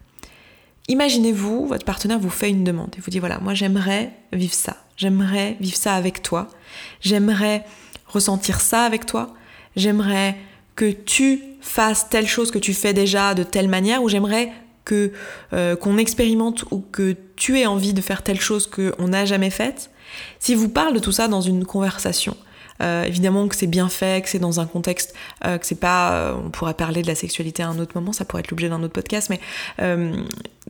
Imaginez-vous, 0.87 1.65
votre 1.65 1.83
partenaire 1.83 2.19
vous 2.19 2.29
fait 2.29 2.51
une 2.51 2.63
demande 2.63 2.93
et 2.95 3.01
vous 3.01 3.09
dit 3.09 3.17
voilà, 3.17 3.39
moi 3.39 3.55
j'aimerais 3.55 4.11
vivre 4.33 4.53
ça, 4.53 4.77
j'aimerais 4.97 5.57
vivre 5.59 5.77
ça 5.77 5.95
avec 5.95 6.21
toi, 6.21 6.47
j'aimerais 6.99 7.65
ressentir 8.05 8.61
ça 8.61 8.83
avec 8.83 9.07
toi, 9.07 9.33
j'aimerais 9.75 10.37
que 10.75 10.91
tu 10.91 11.41
fasses 11.61 12.07
telle 12.07 12.27
chose 12.27 12.51
que 12.51 12.59
tu 12.59 12.75
fais 12.75 12.93
déjà 12.93 13.33
de 13.33 13.41
telle 13.41 13.67
manière 13.67 14.03
ou 14.03 14.09
j'aimerais 14.09 14.51
que 14.85 15.11
euh, 15.53 15.75
qu'on 15.75 15.97
expérimente 15.97 16.65
ou 16.69 16.81
que 16.91 17.15
tu 17.35 17.59
aies 17.59 17.65
envie 17.65 17.93
de 17.93 18.01
faire 18.01 18.21
telle 18.21 18.39
chose 18.39 18.69
qu'on 18.69 19.07
n'a 19.07 19.25
jamais 19.25 19.49
faite. 19.49 19.89
Si 20.39 20.55
vous 20.55 20.69
parle 20.69 20.93
de 20.93 20.99
tout 20.99 21.11
ça 21.11 21.27
dans 21.27 21.41
une 21.41 21.65
conversation, 21.65 22.35
euh, 22.81 23.03
évidemment 23.03 23.47
que 23.47 23.55
c'est 23.55 23.67
bien 23.67 23.89
fait, 23.89 24.23
que 24.23 24.29
c'est 24.29 24.39
dans 24.39 24.59
un 24.59 24.65
contexte, 24.65 25.13
euh, 25.45 25.57
que 25.57 25.65
c'est 25.65 25.79
pas, 25.79 26.13
euh, 26.13 26.33
on 26.45 26.49
pourrait 26.49 26.73
parler 26.73 27.01
de 27.01 27.07
la 27.07 27.15
sexualité 27.15 27.63
à 27.63 27.69
un 27.69 27.77
autre 27.79 27.91
moment, 27.95 28.11
ça 28.11 28.25
pourrait 28.25 28.41
être 28.41 28.49
l'objet 28.51 28.69
d'un 28.69 28.81
autre 28.81 28.93
podcast, 28.93 29.29
mais 29.29 29.39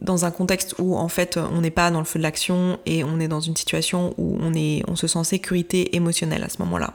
dans 0.02 0.26
un 0.26 0.32
contexte 0.32 0.76
où 0.80 0.98
en 0.98 1.10
fait 1.10 1.38
on 1.38 1.62
n'est 1.62 1.70
pas 1.70 1.92
dans 1.92 2.00
le 2.00 2.06
feu 2.06 2.18
de 2.18 2.24
l'action 2.24 2.80
et 2.86 3.04
on 3.04 3.20
est 3.20 3.28
dans 3.28 3.42
une 3.42 3.56
situation 3.56 4.14
où 4.18 4.38
on 4.42 4.54
est, 4.54 4.84
on 4.88 4.96
se 4.96 5.06
sent 5.06 5.20
en 5.20 5.24
sécurité 5.24 5.96
émotionnelle 5.96 6.44
à 6.44 6.50
ce 6.50 6.58
moment-là. 6.60 6.94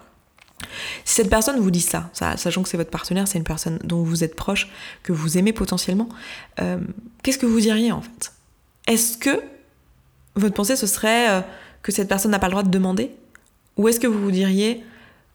Si 1.04 1.14
cette 1.14 1.30
personne 1.30 1.60
vous 1.60 1.70
dit 1.70 1.82
ça, 1.82 2.10
sachant 2.12 2.62
que 2.62 2.68
c'est 2.68 2.76
votre 2.76 2.90
partenaire, 2.90 3.28
c'est 3.28 3.38
une 3.38 3.44
personne 3.44 3.78
dont 3.84 4.02
vous 4.02 4.24
êtes 4.24 4.34
proche, 4.34 4.68
que 5.02 5.12
vous 5.12 5.38
aimez 5.38 5.52
potentiellement, 5.52 6.08
qu'est-ce 7.22 7.38
que 7.38 7.46
vous 7.46 7.60
diriez 7.60 7.92
en 7.92 8.00
fait? 8.00 8.32
Est-ce 8.86 9.18
que 9.18 9.42
votre 10.34 10.54
pensée 10.54 10.76
ce 10.76 10.86
serait 10.86 11.44
que 11.86 11.92
cette 11.92 12.08
personne 12.08 12.32
n'a 12.32 12.40
pas 12.40 12.48
le 12.48 12.50
droit 12.50 12.64
de 12.64 12.68
demander 12.68 13.12
Ou 13.76 13.86
est-ce 13.86 14.00
que 14.00 14.08
vous 14.08 14.20
vous 14.20 14.32
diriez 14.32 14.82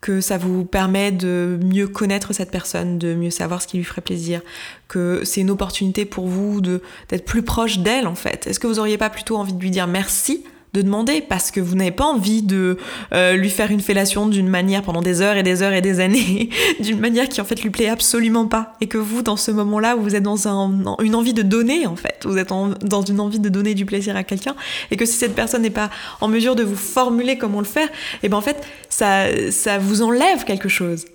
que 0.02 0.20
ça 0.20 0.38
vous 0.38 0.66
permet 0.66 1.14
de 1.14 1.58
mieux 1.64 1.88
connaître 1.88 2.34
cette 2.34 2.52
personne, 2.52 2.98
de 2.98 3.14
mieux 3.14 3.30
savoir 3.30 3.62
ce 3.62 3.68
qui 3.68 3.78
lui 3.78 3.86
ferait 3.86 4.02
plaisir, 4.02 4.42
que 4.90 5.22
c'est 5.24 5.40
une 5.40 5.52
opportunité 5.52 6.04
pour 6.04 6.28
vous 6.28 6.60
d'être 6.60 7.24
plus 7.24 7.44
proche 7.44 7.80
d'elle 7.80 8.06
en 8.06 8.16
fait? 8.16 8.48
Est-ce 8.48 8.60
que 8.60 8.68
vous 8.68 8.80
auriez 8.80 8.98
pas 8.98 9.10
plutôt 9.10 9.38
envie 9.38 9.54
de 9.54 9.62
lui 9.62 9.72
dire 9.72 9.88
merci 9.88 10.44
de 10.74 10.82
demander 10.82 11.22
parce 11.22 11.52
que 11.52 11.60
vous 11.60 11.76
n'avez 11.76 11.92
pas 11.92 12.06
envie 12.06 12.42
de 12.42 12.78
euh, 13.14 13.34
lui 13.34 13.50
faire 13.50 13.72
une 13.72 13.82
fellation 13.82 14.28
d'une 14.28 14.48
manière 14.48 14.84
pendant 14.84 15.02
des 15.02 15.22
heures 15.22 15.36
et 15.36 15.44
des 15.44 15.64
heures 15.64 15.74
et 15.74 15.82
des 15.82 16.00
années, 16.00 16.50
d'une 16.80 17.00
manière 17.00 17.28
qui 17.28 17.42
en 17.42 17.46
fait 17.46 17.62
lui 17.62 17.70
plaît 17.70 17.90
absolument 17.90 18.48
pas. 18.48 18.74
Et 18.80 18.88
que 18.88 18.98
vous, 18.98 19.22
dans 19.22 19.36
ce 19.36 19.52
moment-là, 19.52 19.96
vous 19.96 20.16
êtes 20.16 20.24
dans 20.24 20.48
un, 20.48 20.96
une 21.02 21.16
envie 21.16 21.34
de 21.34 21.42
donner 21.42 21.88
en 21.88 21.96
fait, 21.96 22.22
vous 22.26 22.38
êtes 22.38 22.50
dans 22.50 23.02
une 23.02 23.20
envie 23.20 23.40
de 23.40 23.50
donner 23.50 23.74
du 23.74 23.86
plaisir 23.86 24.16
à 24.16 24.24
quelqu'un, 24.24 24.56
et 24.92 24.98
que 24.98 25.06
si 25.06 25.14
cette 25.14 25.36
personne 25.36 25.62
n'est 25.62 25.70
pas 25.70 25.90
en 26.22 26.28
mesure 26.28 26.56
de 26.56 26.64
vous 26.64 26.76
formuler 26.76 27.38
comment 27.38 27.60
le 27.60 27.66
faire, 27.66 27.88
et 27.88 28.24
eh 28.24 28.30
ben 28.30 28.38
en 28.38 28.42
fait, 28.42 28.64
ça, 28.90 29.26
ça 29.52 29.78
vous 29.78 30.02
enlève 30.02 30.46
quelque 30.46 30.70
chose. 30.70 31.06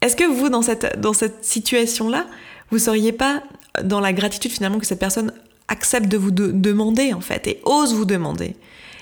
Est-ce 0.00 0.16
que 0.16 0.24
vous, 0.24 0.48
dans 0.48 0.62
cette, 0.62 1.00
dans 1.00 1.12
cette 1.12 1.44
situation-là, 1.44 2.26
vous 2.70 2.78
seriez 2.78 3.12
pas 3.12 3.42
dans 3.82 4.00
la 4.00 4.12
gratitude 4.12 4.50
finalement 4.50 4.78
que 4.78 4.86
cette 4.86 4.98
personne 4.98 5.32
accepte 5.68 6.08
de 6.08 6.16
vous 6.16 6.30
demander 6.30 7.12
en 7.12 7.20
fait 7.20 7.46
et 7.46 7.60
ose 7.64 7.94
vous 7.94 8.04
demander 8.04 8.56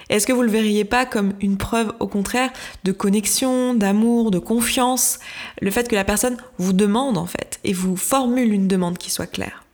est-ce 0.08 0.26
que 0.26 0.32
vous 0.32 0.42
le 0.42 0.50
verriez 0.50 0.84
pas 0.84 1.04
comme 1.04 1.32
une 1.40 1.56
preuve 1.56 1.92
au 1.98 2.06
contraire 2.06 2.50
de 2.84 2.92
connexion, 2.92 3.74
d'amour, 3.74 4.30
de 4.30 4.38
confiance 4.38 5.18
Le 5.60 5.70
fait 5.70 5.88
que 5.88 5.96
la 5.96 6.04
personne 6.04 6.36
vous 6.58 6.72
demande 6.72 7.18
en 7.18 7.26
fait 7.26 7.58
et 7.64 7.72
vous 7.72 7.96
formule 7.96 8.52
une 8.52 8.68
demande 8.68 8.98
qui 8.98 9.10
soit 9.10 9.26
claire? 9.26 9.64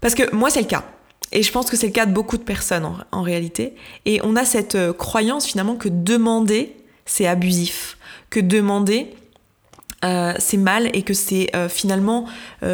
Parce 0.00 0.14
que 0.14 0.34
moi 0.34 0.50
c'est 0.50 0.60
le 0.60 0.66
cas. 0.66 0.84
Et 1.32 1.42
je 1.42 1.52
pense 1.52 1.70
que 1.70 1.76
c'est 1.76 1.86
le 1.86 1.92
cas 1.92 2.06
de 2.06 2.12
beaucoup 2.12 2.36
de 2.36 2.42
personnes 2.42 3.04
en, 3.12 3.22
réalité. 3.22 3.74
Et 4.04 4.20
on 4.24 4.34
a 4.34 4.44
cette 4.44 4.74
euh, 4.74 4.92
croyance 4.92 5.46
finalement 5.46 5.76
que 5.76 5.88
demander, 5.88 6.74
c'est 7.06 7.26
abusif. 7.26 7.96
Que 8.30 8.40
demander, 8.40 9.14
euh, 10.04 10.32
c'est 10.38 10.56
mal 10.56 10.90
et 10.94 11.02
que 11.02 11.14
c'est 11.14 11.54
euh, 11.54 11.68
finalement 11.68 12.26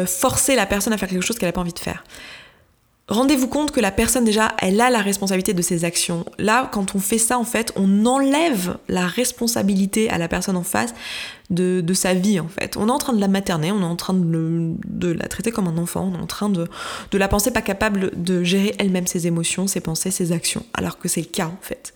forcer 0.05 0.55
la 0.55 0.65
personne 0.65 0.93
à 0.93 0.97
faire 0.97 1.09
quelque 1.09 1.25
chose 1.25 1.37
qu'elle 1.37 1.49
n'a 1.49 1.53
pas 1.53 1.61
envie 1.61 1.73
de 1.73 1.79
faire. 1.79 2.03
Rendez-vous 3.09 3.47
compte 3.47 3.71
que 3.71 3.79
la 3.79 3.91
personne 3.91 4.25
déjà, 4.25 4.53
elle 4.59 4.81
a 4.81 4.89
la 4.89 4.99
responsabilité 4.99 5.53
de 5.53 5.61
ses 5.61 5.85
actions. 5.85 6.25
Là, 6.39 6.69
quand 6.73 6.93
on 6.93 6.99
fait 6.99 7.17
ça, 7.17 7.39
en 7.39 7.45
fait, 7.45 7.71
on 7.77 8.05
enlève 8.05 8.77
la 8.89 9.07
responsabilité 9.07 10.09
à 10.09 10.17
la 10.17 10.27
personne 10.27 10.57
en 10.57 10.63
face 10.63 10.93
de, 11.49 11.81
sa 11.93 12.13
vie, 12.13 12.41
en 12.41 12.49
fait. 12.49 12.75
On 12.75 12.89
est 12.89 12.91
en 12.91 12.97
train 12.97 13.13
de 13.13 13.21
la 13.21 13.29
materner, 13.29 13.71
on 13.71 13.79
est 13.79 13.85
en 13.85 13.95
train 13.95 14.13
de, 14.13 15.11
la 15.13 15.27
traiter 15.29 15.51
comme 15.51 15.67
un 15.69 15.77
enfant, 15.77 16.11
on 16.13 16.19
est 16.19 16.21
en 16.21 16.27
train 16.27 16.49
de 16.49 16.67
la 17.13 17.27
penser 17.29 17.51
pas 17.51 17.61
capable 17.61 18.11
de 18.21 18.43
gérer 18.43 18.75
elle-même 18.77 19.07
ses 19.07 19.25
émotions, 19.25 19.67
ses 19.67 19.79
pensées, 19.79 20.11
ses 20.11 20.33
actions, 20.33 20.65
alors 20.73 20.99
que 20.99 21.07
c'est 21.07 21.21
le 21.21 21.27
cas, 21.27 21.47
en 21.47 21.59
fait. 21.61 21.93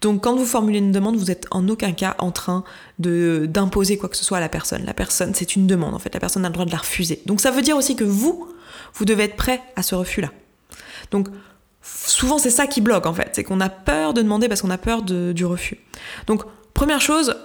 Donc 0.00 0.22
quand 0.22 0.36
vous 0.36 0.44
formulez 0.44 0.78
une 0.78 0.92
demande, 0.92 1.16
vous 1.16 1.30
êtes 1.30 1.46
en 1.50 1.68
aucun 1.68 1.92
cas 1.92 2.14
en 2.18 2.30
train 2.30 2.64
d'imposer 2.98 3.98
quoi 3.98 4.08
que 4.08 4.16
ce 4.16 4.24
soit 4.24 4.38
à 4.38 4.40
la 4.40 4.48
personne. 4.48 4.84
La 4.84 4.94
personne, 4.94 5.34
c'est 5.34 5.56
une 5.56 5.66
demande 5.66 5.94
en 5.94 5.98
fait. 5.98 6.12
La 6.14 6.20
personne 6.20 6.44
a 6.44 6.48
le 6.48 6.52
droit 6.52 6.66
de 6.66 6.72
la 6.72 6.78
refuser. 6.78 7.22
Donc 7.26 7.40
ça 7.40 7.50
veut 7.50 7.62
dire 7.62 7.76
aussi 7.76 7.96
que 7.96 8.04
vous, 8.04 8.48
vous 8.94 9.04
devez 9.04 9.24
être 9.24 9.36
prêt 9.36 9.62
à 9.76 9.82
ce 9.82 9.94
refus-là. 9.94 10.30
Donc 11.10 11.28
souvent 11.82 12.38
c'est 12.38 12.50
ça 12.50 12.66
qui 12.66 12.80
bloque 12.80 13.06
en 13.06 13.14
fait, 13.14 13.30
c'est 13.32 13.44
qu'on 13.44 13.60
a 13.60 13.68
peur 13.68 14.12
de 14.12 14.22
demander 14.22 14.48
parce 14.48 14.62
qu'on 14.62 14.70
a 14.70 14.78
peur 14.78 15.02
du 15.02 15.44
refus. 15.44 15.78
Donc 16.26 16.42
première 16.74 17.00
chose, 17.00 17.36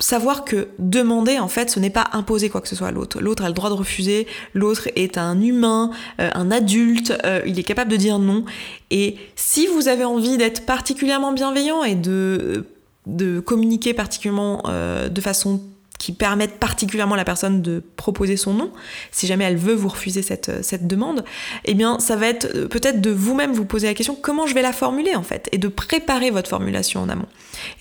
savoir 0.00 0.44
que 0.44 0.68
demander 0.78 1.38
en 1.38 1.48
fait 1.48 1.70
ce 1.70 1.78
n'est 1.78 1.90
pas 1.90 2.08
imposer 2.12 2.48
quoi 2.48 2.60
que 2.60 2.68
ce 2.68 2.74
soit 2.74 2.88
à 2.88 2.90
l'autre. 2.90 3.20
L'autre 3.20 3.44
a 3.44 3.48
le 3.48 3.54
droit 3.54 3.70
de 3.70 3.74
refuser, 3.74 4.26
l'autre 4.54 4.88
est 4.96 5.18
un 5.18 5.40
humain, 5.40 5.90
euh, 6.20 6.30
un 6.34 6.50
adulte, 6.50 7.12
euh, 7.24 7.42
il 7.46 7.58
est 7.58 7.64
capable 7.64 7.90
de 7.90 7.96
dire 7.96 8.18
non. 8.18 8.44
Et 8.90 9.16
si 9.36 9.66
vous 9.66 9.88
avez 9.88 10.04
envie 10.04 10.36
d'être 10.36 10.66
particulièrement 10.66 11.32
bienveillant 11.32 11.84
et 11.84 11.94
de, 11.94 12.66
de 13.06 13.40
communiquer 13.40 13.94
particulièrement 13.94 14.62
euh, 14.66 15.08
de 15.08 15.20
façon 15.20 15.60
qui 16.00 16.12
permettent 16.12 16.58
particulièrement 16.58 17.14
à 17.14 17.18
la 17.18 17.26
personne 17.26 17.60
de 17.60 17.84
proposer 17.96 18.38
son 18.38 18.54
nom, 18.54 18.72
si 19.12 19.26
jamais 19.26 19.44
elle 19.44 19.58
veut 19.58 19.74
vous 19.74 19.90
refuser 19.90 20.22
cette, 20.22 20.64
cette 20.64 20.86
demande, 20.86 21.24
eh 21.66 21.74
bien 21.74 22.00
ça 22.00 22.16
va 22.16 22.26
être 22.26 22.48
euh, 22.56 22.68
peut-être 22.68 23.02
de 23.02 23.10
vous-même 23.10 23.52
vous 23.52 23.66
poser 23.66 23.86
la 23.86 23.92
question 23.92 24.16
comment 24.20 24.46
je 24.46 24.54
vais 24.54 24.62
la 24.62 24.72
formuler 24.72 25.14
en 25.14 25.22
fait, 25.22 25.50
et 25.52 25.58
de 25.58 25.68
préparer 25.68 26.30
votre 26.30 26.48
formulation 26.48 27.02
en 27.02 27.10
amont. 27.10 27.28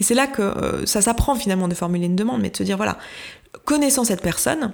Et 0.01 0.03
c'est 0.03 0.15
là 0.15 0.27
que 0.27 0.41
euh, 0.41 0.85
ça 0.85 1.01
s'apprend 1.01 1.35
finalement 1.35 1.69
de 1.69 1.73
formuler 1.73 2.07
une 2.07 2.17
demande, 2.17 2.41
mais 2.41 2.49
de 2.49 2.57
se 2.57 2.63
dire 2.63 2.75
voilà, 2.75 2.97
connaissant 3.63 4.03
cette 4.03 4.21
personne, 4.21 4.73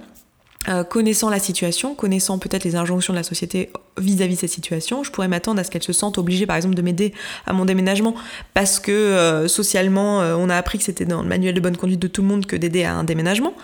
euh, 0.68 0.84
connaissant 0.84 1.30
la 1.30 1.38
situation, 1.38 1.94
connaissant 1.94 2.38
peut-être 2.38 2.64
les 2.64 2.76
injonctions 2.76 3.12
de 3.12 3.18
la 3.18 3.22
société 3.22 3.70
vis-à-vis 3.98 4.34
de 4.34 4.40
cette 4.40 4.50
situation, 4.50 5.04
je 5.04 5.10
pourrais 5.10 5.28
m'attendre 5.28 5.60
à 5.60 5.64
ce 5.64 5.70
qu'elle 5.70 5.82
se 5.82 5.92
sente 5.92 6.18
obligée, 6.18 6.46
par 6.46 6.56
exemple, 6.56 6.74
de 6.74 6.82
m'aider 6.82 7.14
à 7.46 7.52
mon 7.52 7.64
déménagement 7.64 8.14
parce 8.52 8.78
que 8.80 8.92
euh, 8.92 9.48
socialement, 9.48 10.20
euh, 10.20 10.34
on 10.36 10.50
a 10.50 10.56
appris 10.56 10.78
que 10.78 10.84
c'était 10.84 11.04
dans 11.04 11.22
le 11.22 11.28
manuel 11.28 11.54
de 11.54 11.60
bonne 11.60 11.76
conduite 11.76 12.00
de 12.00 12.08
tout 12.08 12.22
le 12.22 12.28
monde 12.28 12.46
que 12.46 12.56
d'aider 12.56 12.84
à 12.84 12.94
un 12.94 13.04
déménagement. 13.04 13.54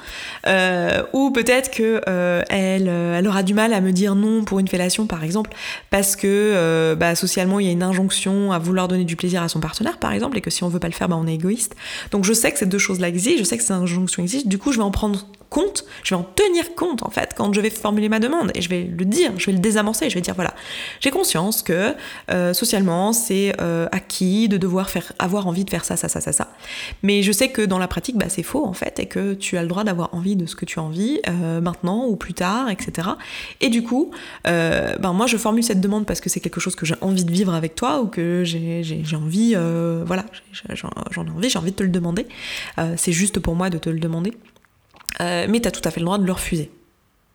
ou 1.13 1.31
peut-être 1.33 1.71
que 1.71 2.01
elle, 2.49 2.89
elle 2.89 3.29
aura 3.29 3.43
du 3.43 3.55
mal 3.55 3.73
à 3.73 3.81
me 3.81 3.93
dire 3.93 4.15
non 4.15 4.45
pour 4.45 4.59
une 4.59 4.69
fellation, 4.69 5.07
par 5.07 5.25
exemple, 5.25 5.51
parce 5.91 6.17
que 6.17 6.95
bah, 6.95 7.15
socialement, 7.15 7.61
il 7.61 7.67
y 7.67 7.69
a 7.69 7.73
une 7.73 7.83
injonction 7.83 8.53
à 8.53 8.59
vouloir 8.59 8.89
donner 8.89 9.05
du 9.05 9.17
plaisir 9.17 9.43
à 9.43 9.49
son 9.49 9.61
partenaire, 9.61 9.99
par 9.99 10.13
exemple, 10.13 10.39
et 10.39 10.41
que 10.41 10.51
si 10.51 10.65
on 10.65 10.69
veut 10.69 10.81
pas 10.81 10.89
le 10.89 10.95
faire, 10.95 11.09
bah, 11.09 11.19
on 11.19 11.27
est 11.27 11.35
égoïste. 11.35 11.75
Donc 12.11 12.25
je 12.25 12.33
sais 12.33 12.53
que 12.53 12.59
ces 12.59 12.67
deux 12.67 12.79
choses-là 12.79 13.09
existent, 13.09 13.39
je 13.41 13.45
sais 13.45 13.57
que 13.57 13.65
ces 13.65 13.73
injonctions 13.73 14.23
existent. 14.23 14.49
Du 14.49 14.59
coup, 14.59 14.73
je 14.73 14.79
vais 14.79 14.85
en 14.85 14.91
prendre 14.91 15.27
je 16.03 16.15
vais 16.15 16.21
en 16.21 16.25
tenir 16.25 16.75
compte 16.75 17.03
en 17.03 17.11
fait 17.11 17.35
quand 17.37 17.53
je 17.53 17.61
vais 17.61 17.71
formuler 17.71 18.09
ma 18.09 18.19
demande 18.19 18.51
et 18.55 18.63
je 18.63 18.69
vais 18.69 18.83
le 18.83 19.05
dire, 19.05 19.33
je 19.37 19.47
vais 19.47 19.53
le 19.53 19.59
désamorcer, 19.59 20.11
je 20.11 20.15
vais 20.15 20.21
dire 20.21 20.35
voilà, 20.35 20.55
j'ai 21.01 21.11
conscience 21.11 21.63
que 21.63 21.95
euh, 22.31 22.53
socialement 22.53 23.13
c'est 23.13 23.55
euh, 23.61 23.89
acquis 23.93 24.49
de 24.49 24.57
devoir 24.57 24.91
faire, 24.91 25.13
avoir 25.19 25.47
envie 25.47 25.65
de 25.65 25.71
faire 25.71 25.85
ça, 25.85 25.97
ça, 25.97 26.09
ça, 26.09 26.21
ça, 26.21 26.33
ça. 26.33 26.49
Mais 27.03 27.23
je 27.23 27.33
sais 27.33 27.49
que 27.49 27.63
dans 27.63 27.79
la 27.79 27.89
pratique, 27.89 28.17
bah, 28.17 28.27
c'est 28.29 28.43
faux 28.43 28.65
en 28.67 28.73
fait 28.73 28.99
et 28.99 29.07
que 29.07 29.35
tu 29.35 29.57
as 29.57 29.63
le 29.63 29.69
droit 29.69 29.85
d'avoir 29.85 30.15
envie 30.15 30.37
de 30.37 30.47
ce 30.47 30.57
que 30.57 30.65
tu 30.65 30.79
as 30.79 30.83
envie 30.83 31.21
euh, 31.29 31.61
maintenant 31.61 32.07
ou 32.07 32.17
plus 32.17 32.35
tard, 32.35 32.71
etc. 32.71 33.09
Et 33.61 33.69
du 33.69 33.83
coup, 33.83 34.11
ben 34.45 35.13
moi 35.13 35.27
je 35.27 35.37
formule 35.37 35.65
cette 35.65 35.81
demande 35.81 36.07
parce 36.07 36.21
que 36.21 36.29
c'est 36.29 36.41
quelque 36.41 36.61
chose 36.61 36.75
que 36.75 36.87
j'ai 36.87 36.95
envie 37.01 37.25
de 37.25 37.33
vivre 37.33 37.55
avec 37.55 37.75
toi 37.75 38.01
ou 38.01 38.07
que 38.07 38.43
j'ai 38.45 39.03
envie, 39.15 39.55
voilà, 40.05 40.25
j'en 40.71 41.27
ai 41.27 41.31
envie, 41.31 41.51
j'ai 41.51 41.59
envie 41.59 41.71
de 41.71 41.77
te 41.77 41.83
le 41.83 41.89
demander. 41.89 42.27
c'est 42.97 43.13
juste 43.13 43.41
pour 43.41 43.55
moi 43.55 43.71
de 43.71 43.79
te 43.79 43.91
le 43.91 43.99
demander. 43.99 44.33
Euh, 45.21 45.47
mais 45.49 45.61
tu 45.61 45.69
as 45.69 45.71
tout 45.71 45.83
à 45.85 45.91
fait 45.91 46.01
le 46.01 46.07
droit 46.07 46.19
de 46.19 46.25
le 46.25 46.33
refuser. 46.33 46.71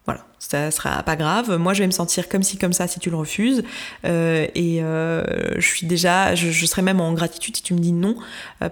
Voilà, 0.06 0.26
ça 0.40 0.72
sera 0.72 1.04
pas 1.04 1.18
grave. 1.18 1.58
Moi, 1.58 1.74
je 1.74 1.82
vais 1.82 1.86
me 1.86 1.92
sentir 1.92 2.30
comme 2.30 2.42
si, 2.42 2.58
comme 2.58 2.72
ça, 2.72 2.88
si 2.88 2.98
tu 2.98 3.10
le 3.10 3.18
refuses. 3.18 3.62
Euh, 4.06 4.48
et 4.56 4.82
euh, 4.82 5.60
je 5.60 5.68
suis 5.68 5.86
déjà, 5.86 6.34
je, 6.34 6.66
serais 6.66 6.82
même 6.82 7.02
en 7.02 7.12
gratitude 7.12 7.58
si 7.58 7.62
tu 7.62 7.74
me 7.74 7.80
dis 7.80 7.92
non, 7.92 8.16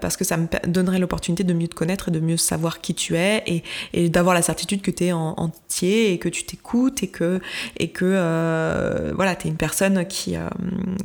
parce 0.00 0.16
que 0.16 0.24
ça 0.24 0.38
me 0.38 0.46
donnerait 0.66 0.98
l'opportunité 0.98 1.44
de 1.44 1.52
mieux 1.52 1.68
te 1.68 1.74
connaître 1.74 2.08
et 2.08 2.10
de 2.10 2.20
mieux 2.20 2.38
savoir 2.38 2.80
qui 2.80 2.94
tu 2.94 3.16
es 3.16 3.62
et, 3.92 4.08
d'avoir 4.08 4.34
la 4.34 4.40
certitude 4.40 4.80
que 4.80 4.90
tu 4.90 5.04
es 5.04 5.12
en, 5.12 5.34
entier 5.36 6.12
et 6.12 6.18
que 6.18 6.30
tu 6.30 6.44
t'écoutes 6.44 7.02
et 7.02 7.08
que, 7.08 7.42
et 7.76 7.88
que 7.88 9.12
voilà, 9.14 9.36
tu 9.36 9.48
es 9.48 9.50
une 9.50 9.58
personne 9.58 10.06
qui, 10.06 10.36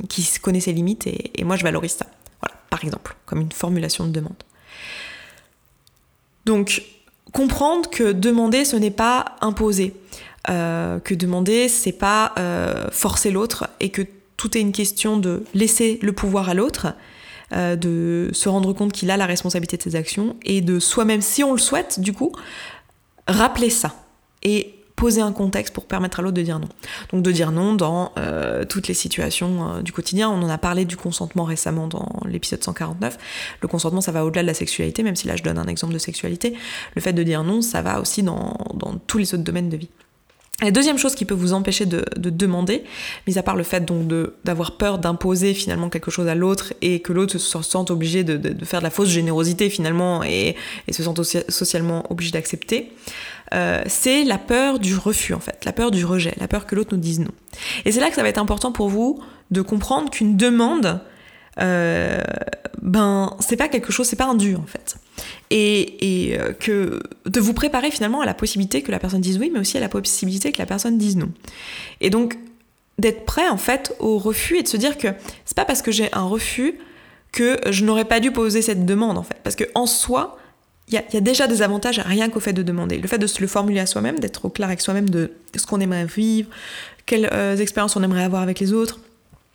qui 0.08 0.26
connaît 0.40 0.60
ses 0.60 0.72
limites 0.72 1.06
et, 1.06 1.30
et 1.38 1.44
moi, 1.44 1.56
je 1.56 1.62
valorise 1.62 1.92
ça. 1.92 2.06
Voilà, 2.40 2.56
par 2.70 2.82
exemple, 2.82 3.16
comme 3.26 3.42
une 3.42 3.52
formulation 3.52 4.06
de 4.06 4.12
demande. 4.12 4.42
Donc, 6.46 6.82
comprendre 7.32 7.90
que 7.90 8.12
demander, 8.12 8.64
ce 8.64 8.76
n'est 8.76 8.90
pas 8.90 9.36
imposer. 9.40 9.94
Euh, 10.50 10.98
que 10.98 11.14
demander, 11.14 11.68
c'est 11.68 11.92
pas 11.92 12.32
euh, 12.36 12.88
forcer 12.90 13.30
l'autre 13.30 13.68
et 13.78 13.90
que 13.90 14.02
tout 14.36 14.56
est 14.58 14.60
une 14.60 14.72
question 14.72 15.16
de 15.16 15.44
laisser 15.54 16.00
le 16.02 16.12
pouvoir 16.12 16.48
à 16.48 16.54
l'autre, 16.54 16.94
euh, 17.52 17.76
de 17.76 18.28
se 18.32 18.48
rendre 18.48 18.72
compte 18.72 18.92
qu'il 18.92 19.12
a 19.12 19.16
la 19.16 19.26
responsabilité 19.26 19.76
de 19.76 19.82
ses 19.82 19.94
actions 19.94 20.36
et 20.42 20.60
de 20.60 20.80
soi-même, 20.80 21.20
si 21.20 21.44
on 21.44 21.52
le 21.52 21.58
souhaite, 21.58 22.00
du 22.00 22.12
coup, 22.12 22.32
rappeler 23.28 23.70
ça. 23.70 23.94
Poser 25.02 25.20
un 25.20 25.32
contexte 25.32 25.74
pour 25.74 25.86
permettre 25.86 26.20
à 26.20 26.22
l'autre 26.22 26.36
de 26.36 26.42
dire 26.42 26.60
non. 26.60 26.68
Donc 27.12 27.24
de 27.24 27.32
dire 27.32 27.50
non 27.50 27.74
dans 27.74 28.12
euh, 28.18 28.64
toutes 28.64 28.86
les 28.86 28.94
situations 28.94 29.78
euh, 29.78 29.82
du 29.82 29.90
quotidien. 29.90 30.30
On 30.30 30.40
en 30.40 30.48
a 30.48 30.58
parlé 30.58 30.84
du 30.84 30.96
consentement 30.96 31.42
récemment 31.42 31.88
dans 31.88 32.08
l'épisode 32.24 32.62
149. 32.62 33.18
Le 33.62 33.66
consentement, 33.66 34.00
ça 34.00 34.12
va 34.12 34.24
au-delà 34.24 34.42
de 34.42 34.46
la 34.46 34.54
sexualité, 34.54 35.02
même 35.02 35.16
si 35.16 35.26
là 35.26 35.34
je 35.34 35.42
donne 35.42 35.58
un 35.58 35.66
exemple 35.66 35.92
de 35.92 35.98
sexualité. 35.98 36.54
Le 36.94 37.02
fait 37.02 37.12
de 37.12 37.22
dire 37.24 37.42
non, 37.42 37.62
ça 37.62 37.82
va 37.82 38.00
aussi 38.00 38.22
dans, 38.22 38.56
dans 38.74 38.94
tous 39.08 39.18
les 39.18 39.34
autres 39.34 39.42
domaines 39.42 39.70
de 39.70 39.76
vie. 39.76 39.90
La 40.60 40.70
deuxième 40.70 40.98
chose 40.98 41.16
qui 41.16 41.24
peut 41.24 41.34
vous 41.34 41.54
empêcher 41.54 41.86
de, 41.86 42.04
demander, 42.16 42.84
mis 43.26 43.36
à 43.36 43.42
part 43.42 43.56
le 43.56 43.64
fait 43.64 43.84
donc 43.84 44.06
d'avoir 44.44 44.76
peur 44.76 44.98
d'imposer 44.98 45.54
finalement 45.54 45.88
quelque 45.88 46.10
chose 46.10 46.28
à 46.28 46.36
l'autre 46.36 46.72
et 46.82 47.00
que 47.00 47.12
l'autre 47.12 47.38
se 47.38 47.62
sente 47.62 47.90
obligé 47.90 48.22
de, 48.22 48.64
faire 48.64 48.80
de 48.80 48.84
la 48.84 48.90
fausse 48.90 49.08
générosité 49.08 49.70
finalement 49.70 50.22
et, 50.22 50.54
se 50.90 51.02
sente 51.02 51.20
socialement 51.22 52.04
obligé 52.10 52.30
d'accepter, 52.30 52.92
euh, 53.54 53.82
c'est 53.86 54.24
la 54.24 54.38
peur 54.38 54.78
du 54.78 54.96
refus 54.96 55.34
en 55.34 55.40
fait, 55.40 55.64
la 55.64 55.72
peur 55.72 55.90
du 55.90 56.04
rejet, 56.04 56.34
la 56.38 56.48
peur 56.48 56.66
que 56.66 56.76
l'autre 56.76 56.94
nous 56.94 57.00
dise 57.00 57.18
non. 57.18 57.32
Et 57.84 57.90
c'est 57.90 58.00
là 58.00 58.08
que 58.08 58.14
ça 58.14 58.22
va 58.22 58.28
être 58.28 58.38
important 58.38 58.70
pour 58.70 58.88
vous 58.88 59.20
de 59.50 59.62
comprendre 59.62 60.10
qu'une 60.10 60.36
demande, 60.36 61.00
euh, 61.60 62.20
ben 62.80 63.36
c'est 63.40 63.56
pas 63.56 63.68
quelque 63.68 63.92
chose, 63.92 64.06
c'est 64.06 64.16
pas 64.16 64.26
un 64.26 64.34
dû 64.34 64.56
en 64.56 64.66
fait. 64.66 64.96
Et, 65.50 66.36
euh, 66.38 66.52
que 66.52 67.02
de 67.26 67.40
vous 67.40 67.52
préparer 67.52 67.90
finalement 67.90 68.22
à 68.22 68.26
la 68.26 68.34
possibilité 68.34 68.82
que 68.82 68.90
la 68.90 68.98
personne 68.98 69.20
dise 69.20 69.38
oui, 69.38 69.50
mais 69.52 69.60
aussi 69.60 69.76
à 69.76 69.80
la 69.80 69.88
possibilité 69.88 70.52
que 70.52 70.58
la 70.58 70.66
personne 70.66 70.98
dise 70.98 71.16
non. 71.16 71.30
Et 72.00 72.10
donc 72.10 72.38
d'être 72.98 73.24
prêt 73.24 73.48
en 73.48 73.56
fait 73.56 73.94
au 73.98 74.18
refus 74.18 74.58
et 74.58 74.62
de 74.62 74.68
se 74.68 74.76
dire 74.76 74.96
que 74.96 75.08
c'est 75.44 75.56
pas 75.56 75.64
parce 75.64 75.82
que 75.82 75.92
j'ai 75.92 76.12
un 76.12 76.24
refus 76.24 76.78
que 77.32 77.58
je 77.70 77.84
n'aurais 77.84 78.04
pas 78.04 78.20
dû 78.20 78.30
poser 78.30 78.62
cette 78.62 78.86
demande 78.86 79.18
en 79.18 79.22
fait. 79.22 79.36
Parce 79.42 79.56
que 79.56 79.64
en 79.74 79.86
soi, 79.86 80.38
il 80.88 80.94
y, 80.94 81.16
a 81.16 81.20
déjà 81.20 81.46
des 81.46 81.62
avantages 81.62 82.00
rien 82.00 82.28
qu'au 82.28 82.40
fait 82.40 82.52
de 82.52 82.62
demander. 82.62 82.98
Le 82.98 83.08
fait 83.08 83.18
de 83.18 83.26
se 83.26 83.40
le 83.40 83.46
formuler 83.46 83.80
à 83.80 83.86
soi-même, 83.86 84.18
d'être 84.18 84.44
au 84.44 84.50
clair 84.50 84.68
avec 84.68 84.80
soi-même 84.80 85.08
de 85.08 85.32
ce 85.56 85.64
qu'on 85.64 85.80
aimerait 85.80 86.04
vivre, 86.04 86.50
quelles 87.06 87.30
euh, 87.32 87.56
expériences 87.56 87.96
on 87.96 88.02
aimerait 88.02 88.24
avoir 88.24 88.42
avec 88.42 88.60
les 88.60 88.72
autres, 88.72 89.00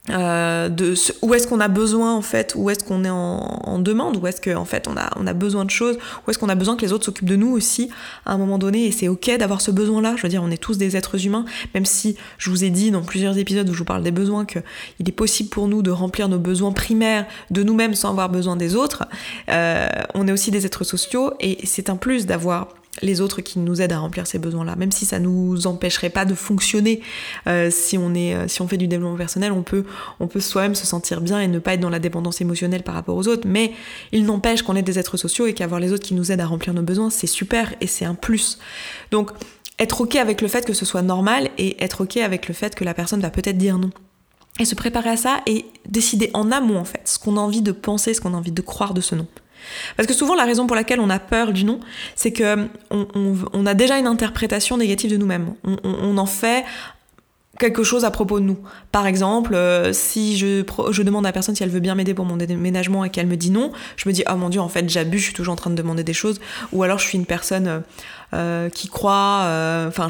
euh, 0.09 0.69
de 0.69 0.93
où 1.21 1.33
est-ce 1.33 1.47
qu'on 1.47 1.59
a 1.59 1.67
besoin 1.67 2.15
en 2.15 2.21
fait, 2.21 2.53
où 2.55 2.69
est-ce 2.69 2.83
qu'on 2.83 3.03
est 3.03 3.09
en, 3.09 3.79
demande, 3.79 4.17
où 4.17 4.25
est-ce 4.27 4.41
qu'en 4.41 4.61
en 4.61 4.65
fait 4.65 4.87
on 4.87 4.95
a, 4.97 5.09
on 5.17 5.27
a 5.27 5.33
besoin 5.33 5.65
de 5.65 5.69
choses, 5.69 5.97
où 6.25 6.31
est-ce 6.31 6.39
qu'on 6.39 6.49
a 6.49 6.55
besoin 6.55 6.75
que 6.77 6.81
les 6.81 6.93
autres 6.93 7.05
s'occupent 7.05 7.29
de 7.29 7.35
nous 7.35 7.51
aussi 7.51 7.89
à 8.25 8.33
un 8.33 8.37
moment 8.37 8.57
donné 8.57 8.85
et 8.85 8.91
c'est 8.91 9.07
ok 9.07 9.37
d'avoir 9.37 9.61
ce 9.61 9.71
besoin-là. 9.71 10.15
Je 10.15 10.23
veux 10.23 10.29
dire, 10.29 10.41
on 10.43 10.49
est 10.49 10.57
tous 10.57 10.77
des 10.77 10.95
êtres 10.95 11.25
humains, 11.25 11.45
même 11.73 11.85
si 11.85 12.15
je 12.37 12.49
vous 12.49 12.63
ai 12.63 12.69
dit 12.69 12.91
dans 12.91 13.01
plusieurs 13.01 13.37
épisodes 13.37 13.69
où 13.69 13.73
je 13.73 13.79
vous 13.79 13.85
parle 13.85 14.03
des 14.03 14.11
besoins 14.11 14.45
qu'il 14.45 14.63
est 15.07 15.11
possible 15.11 15.49
pour 15.49 15.67
nous 15.67 15.81
de 15.81 15.91
remplir 15.91 16.29
nos 16.29 16.39
besoins 16.39 16.71
primaires 16.71 17.25
de 17.51 17.63
nous-mêmes 17.63 17.93
sans 17.93 18.09
avoir 18.09 18.29
besoin 18.29 18.55
des 18.55 18.75
autres. 18.75 19.05
Euh, 19.49 19.87
on 20.13 20.27
est 20.27 20.31
aussi 20.31 20.51
des 20.51 20.65
êtres 20.65 20.83
sociaux 20.83 21.33
et 21.39 21.59
c'est 21.65 21.89
un 21.89 21.97
plus 21.97 22.25
d'avoir 22.25 22.69
les 23.01 23.21
autres 23.21 23.41
qui 23.41 23.59
nous 23.59 23.81
aident 23.81 23.93
à 23.93 23.99
remplir 23.99 24.27
ces 24.27 24.39
besoins-là. 24.39 24.75
Même 24.75 24.91
si 24.91 25.05
ça 25.05 25.19
nous 25.19 25.67
empêcherait 25.67 26.09
pas 26.09 26.25
de 26.25 26.33
fonctionner, 26.33 27.01
euh, 27.47 27.69
si 27.71 27.97
on 27.97 28.13
est, 28.13 28.33
euh, 28.33 28.47
si 28.47 28.61
on 28.61 28.67
fait 28.67 28.77
du 28.77 28.87
développement 28.87 29.17
personnel, 29.17 29.51
on 29.51 29.63
peut, 29.63 29.85
on 30.19 30.27
peut 30.27 30.39
soi-même 30.39 30.75
se 30.75 30.85
sentir 30.85 31.21
bien 31.21 31.39
et 31.39 31.47
ne 31.47 31.59
pas 31.59 31.73
être 31.73 31.79
dans 31.79 31.89
la 31.89 31.99
dépendance 31.99 32.41
émotionnelle 32.41 32.83
par 32.83 32.95
rapport 32.95 33.15
aux 33.15 33.27
autres. 33.27 33.47
Mais 33.47 33.73
il 34.11 34.25
n'empêche 34.25 34.61
qu'on 34.61 34.75
est 34.75 34.81
des 34.81 34.99
êtres 34.99 35.17
sociaux 35.17 35.45
et 35.45 35.53
qu'avoir 35.53 35.79
les 35.79 35.91
autres 35.91 36.03
qui 36.03 36.13
nous 36.13 36.31
aident 36.31 36.41
à 36.41 36.47
remplir 36.47 36.73
nos 36.73 36.81
besoins, 36.81 37.09
c'est 37.09 37.27
super 37.27 37.73
et 37.81 37.87
c'est 37.87 38.05
un 38.05 38.15
plus. 38.15 38.59
Donc, 39.11 39.31
être 39.79 40.01
ok 40.01 40.15
avec 40.15 40.41
le 40.41 40.47
fait 40.47 40.65
que 40.65 40.73
ce 40.73 40.85
soit 40.85 41.01
normal 41.01 41.49
et 41.57 41.81
être 41.83 42.01
ok 42.01 42.17
avec 42.17 42.47
le 42.47 42.53
fait 42.53 42.75
que 42.75 42.83
la 42.83 42.93
personne 42.93 43.21
va 43.21 43.29
peut-être 43.29 43.57
dire 43.57 43.77
non. 43.77 43.91
Et 44.59 44.65
se 44.65 44.73
préparer 44.73 45.11
à 45.11 45.17
ça 45.17 45.41
et 45.45 45.65
décider 45.87 46.31
en 46.33 46.51
amont 46.51 46.79
en 46.79 46.83
fait 46.83 47.01
ce 47.05 47.19
qu'on 47.19 47.37
a 47.37 47.39
envie 47.39 47.61
de 47.61 47.71
penser, 47.71 48.15
ce 48.15 48.21
qu'on 48.21 48.33
a 48.33 48.37
envie 48.37 48.51
de 48.51 48.61
croire 48.61 48.95
de 48.95 49.01
ce 49.01 49.13
non. 49.13 49.27
Parce 49.95 50.07
que 50.07 50.13
souvent, 50.13 50.35
la 50.35 50.45
raison 50.45 50.67
pour 50.67 50.75
laquelle 50.75 50.99
on 50.99 51.09
a 51.09 51.19
peur 51.19 51.53
du 51.53 51.63
non, 51.63 51.79
c'est 52.15 52.31
que 52.31 52.67
on, 52.89 53.65
a 53.65 53.73
déjà 53.73 53.97
une 53.97 54.07
interprétation 54.07 54.77
négative 54.77 55.11
de 55.11 55.17
nous-mêmes. 55.17 55.53
On, 55.63 56.17
en 56.17 56.25
fait 56.25 56.65
quelque 57.59 57.83
chose 57.83 58.05
à 58.05 58.11
propos 58.11 58.39
de 58.39 58.45
nous. 58.45 58.57
Par 58.91 59.07
exemple, 59.07 59.55
euh, 59.55 59.91
si 59.91 60.37
je, 60.37 60.63
je, 60.91 61.01
demande 61.01 61.25
à 61.25 61.29
la 61.29 61.33
personne 61.33 61.55
si 61.55 61.63
elle 61.63 61.69
veut 61.69 61.79
bien 61.79 61.95
m'aider 61.95 62.13
pour 62.13 62.25
mon 62.25 62.37
déménagement 62.37 63.03
et 63.03 63.09
qu'elle 63.09 63.25
me 63.25 63.35
dit 63.35 63.49
non, 63.49 63.71
je 63.95 64.07
me 64.07 64.13
dis, 64.13 64.23
oh 64.31 64.35
mon 64.35 64.49
dieu, 64.49 64.61
en 64.61 64.69
fait, 64.69 64.87
j'abuse, 64.87 65.21
je 65.21 65.25
suis 65.25 65.33
toujours 65.33 65.53
en 65.53 65.57
train 65.57 65.71
de 65.71 65.75
demander 65.75 66.03
des 66.03 66.13
choses. 66.13 66.39
Ou 66.71 66.83
alors, 66.83 66.99
je 66.99 67.07
suis 67.07 67.17
une 67.17 67.25
personne 67.25 67.81
euh, 68.33 68.57
euh, 68.57 68.69
qui 68.69 68.87
croit, 68.87 69.43
euh, 69.45 69.87
enfin, 69.87 70.07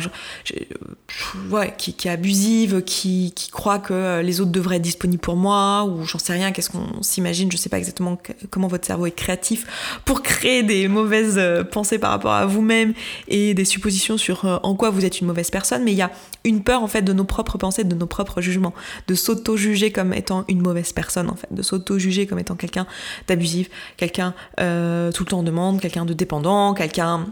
ouais, 1.50 1.74
qui, 1.78 1.94
qui, 1.94 2.08
est 2.08 2.12
abusive, 2.12 2.82
qui, 2.84 3.34
qui, 3.36 3.50
croit 3.50 3.80
que 3.80 4.22
les 4.22 4.42
autres 4.42 4.52
devraient 4.52 4.78
être 4.78 4.82
disponibles 4.82 5.22
pour 5.22 5.36
moi, 5.36 5.86
ou 5.86 6.06
j'en 6.06 6.20
sais 6.20 6.34
rien, 6.34 6.52
qu'est-ce 6.52 6.70
qu'on 6.70 7.02
s'imagine, 7.02 7.52
je 7.52 7.58
sais 7.58 7.70
pas 7.70 7.78
exactement 7.78 8.18
comment 8.50 8.68
votre 8.68 8.86
cerveau 8.86 9.06
est 9.06 9.12
créatif 9.12 10.00
pour 10.06 10.22
créer 10.22 10.64
des 10.64 10.88
mauvaises 10.88 11.38
euh, 11.38 11.64
pensées 11.64 12.00
par 12.00 12.12
rapport 12.12 12.34
à 12.34 12.46
vous-même 12.46 12.94
et 13.28 13.54
des 13.54 13.66
suppositions 13.66 14.18
sur 14.18 14.60
en 14.64 14.76
quoi 14.76 14.90
vous 14.90 15.06
êtes 15.06 15.20
une 15.20 15.28
mauvaise 15.28 15.50
personne, 15.50 15.84
mais 15.84 15.92
il 15.92 15.98
y 15.98 16.02
a 16.02 16.12
une 16.44 16.64
peur 16.64 16.84
en 16.84 16.88
fait 16.88 17.02
de 17.02 17.14
nos 17.14 17.26
propres 17.26 17.58
pensées, 17.58 17.84
de 17.84 17.96
nos 17.96 18.08
propres 18.08 18.42
jugements, 18.42 18.74
de 19.08 19.16
s'auto-juger 19.16 19.92
comme 19.92 20.14
étant 20.14 20.46
une 20.48 20.62
mauvaise 20.62 20.94
personne 20.94 21.30
en 21.30 21.36
fait, 21.36 21.48
de 21.52 21.62
s'auto-juger 21.62 22.28
comme 22.28 22.40
étant 22.40 22.56
quelqu'un 22.56 22.88
d'abusif, 23.28 23.70
quelqu'un 23.98 24.34
euh, 24.60 25.12
tout 25.12 25.24
le 25.24 25.30
temps 25.30 25.40
en 25.40 25.44
demande, 25.44 25.80
quelqu'un 25.80 26.06
de 26.06 26.14
dépendant, 26.14 26.74
quelqu'un 26.74 27.28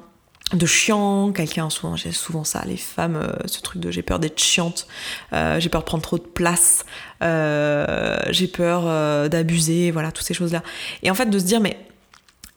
de 0.53 0.65
chiant, 0.65 1.31
quelqu'un 1.31 1.69
souvent 1.69 1.95
j'ai 1.95 2.11
souvent 2.11 2.43
ça 2.43 2.63
les 2.65 2.77
femmes 2.77 3.15
euh, 3.15 3.33
ce 3.47 3.61
truc 3.61 3.81
de 3.81 3.89
j'ai 3.89 4.03
peur 4.03 4.19
d'être 4.19 4.39
chiante, 4.39 4.87
euh, 5.33 5.59
j'ai 5.59 5.69
peur 5.69 5.81
de 5.81 5.85
prendre 5.85 6.03
trop 6.03 6.17
de 6.17 6.23
place, 6.23 6.85
euh, 7.23 8.17
j'ai 8.29 8.47
peur 8.47 9.29
d'abuser, 9.29 9.91
voilà 9.91 10.11
toutes 10.11 10.25
ces 10.25 10.35
choses 10.35 10.53
là. 10.53 10.61
Et 11.01 11.09
en 11.09 11.15
fait 11.15 11.25
de 11.25 11.39
se 11.39 11.45
dire 11.45 11.59
mais 11.59 11.77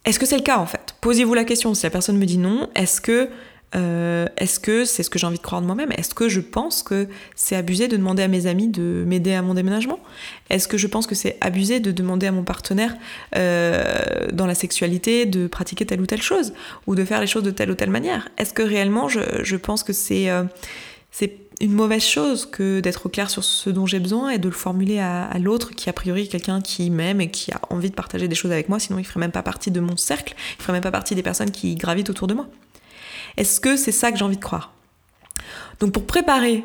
est-ce 0.05 0.19
que 0.19 0.27
c'est 0.27 0.37
le 0.37 0.43
cas 0.43 0.59
en 0.59 0.67
fait? 0.67 0.95
Posez-vous 1.01 1.35
la 1.35 1.45
question 1.45 1.73
si 1.75 1.85
la 1.85 1.91
personne 1.91 2.19
me 2.19 2.27
dit 2.27 2.39
non, 2.39 2.69
est-ce 2.75 3.01
que 3.01 3.31
euh, 3.75 4.27
est-ce 4.39 4.59
que 4.59 4.85
c'est 4.85 5.03
ce 5.03 5.11
que 5.11 5.19
j'ai 5.19 5.27
envie 5.27 5.37
de 5.37 5.43
croire 5.43 5.61
de 5.61 5.67
moi-même 5.67 5.93
Est-ce 5.93 6.15
que 6.15 6.29
je 6.29 6.41
pense 6.41 6.83
que 6.83 7.07
c'est 7.35 7.57
abusé 7.57 7.87
de 7.89 7.97
demander 7.97 8.23
à 8.23 8.29
mes 8.29 8.47
amis 8.47 8.69
de 8.69 9.05
m'aider 9.07 9.35
à 9.35 9.43
mon 9.43 9.55
déménagement? 9.55 10.01
Est-ce 10.49 10.69
que 10.69 10.79
je 10.79 10.87
pense 10.87 11.07
que 11.07 11.15
c'est 11.15 11.37
abusé 11.41 11.81
de 11.81 11.93
demander 11.93 12.27
à 12.27 12.33
mon 12.33 12.45
partenaire 12.45 12.97
euh, 13.37 14.27
dans 14.33 14.47
la 14.47 14.55
sexualité 14.55 15.27
de 15.27 15.47
pratiquer 15.47 15.85
telle 15.85 16.01
ou 16.01 16.07
telle 16.07 16.23
chose 16.23 16.55
Ou 16.87 16.95
de 16.95 17.05
faire 17.05 17.21
les 17.21 17.27
choses 17.27 17.43
de 17.43 17.51
telle 17.51 17.71
ou 17.71 17.75
telle 17.75 17.91
manière? 17.91 18.29
Est-ce 18.39 18.55
que 18.55 18.63
réellement 18.63 19.09
je, 19.09 19.57
pense 19.57 19.83
que 19.83 19.93
c'est 19.93 20.31
euh, 20.31 20.45
c'est 21.11 21.37
une 21.61 21.73
mauvaise 21.73 22.05
chose 22.05 22.47
que 22.47 22.81
d'être 22.81 23.09
clair 23.09 23.29
sur 23.29 23.43
ce 23.45 23.69
dont 23.69 23.85
j'ai 23.85 23.99
besoin 23.99 24.31
et 24.31 24.39
de 24.39 24.49
le 24.49 24.55
formuler 24.55 25.01
à, 25.01 25.25
à 25.25 25.39
l'autre 25.39 25.75
qui 25.75 25.91
a 25.91 25.93
priori 25.93 26.23
est 26.23 26.29
quelqu'un 26.29 26.61
qui 26.61 26.89
m'aime 26.89 27.21
et 27.21 27.31
qui 27.31 27.53
a 27.53 27.61
envie 27.71 27.91
de 27.91 27.95
partager 27.97 28.29
des 28.29 28.37
choses 28.37 28.53
avec 28.53 28.69
moi, 28.69 28.79
sinon 28.79 28.99
il 28.99 29.05
ferait 29.05 29.21
même 29.21 29.33
pas 29.33 29.43
partie 29.43 29.73
de 29.73 29.81
mon 29.81 29.97
cercle, 29.97 30.35
il 30.59 30.63
ferait 30.63 30.75
même 30.75 30.83
pas 30.83 30.93
partie 30.93 31.17
des 31.17 31.23
personnes 31.23 31.51
qui 31.51 31.75
gravitent 31.75 32.11
autour 32.11 32.29
de 32.29 32.35
moi? 32.35 32.47
Est-ce 33.39 33.61
que 33.61 33.77
c'est 33.77 33.93
ça 33.93 34.11
que 34.11 34.19
j'ai 34.19 34.25
envie 34.25 34.37
de 34.37 34.43
croire? 34.43 34.75
Donc 35.79 35.93
pour 35.93 36.07
préparer 36.07 36.65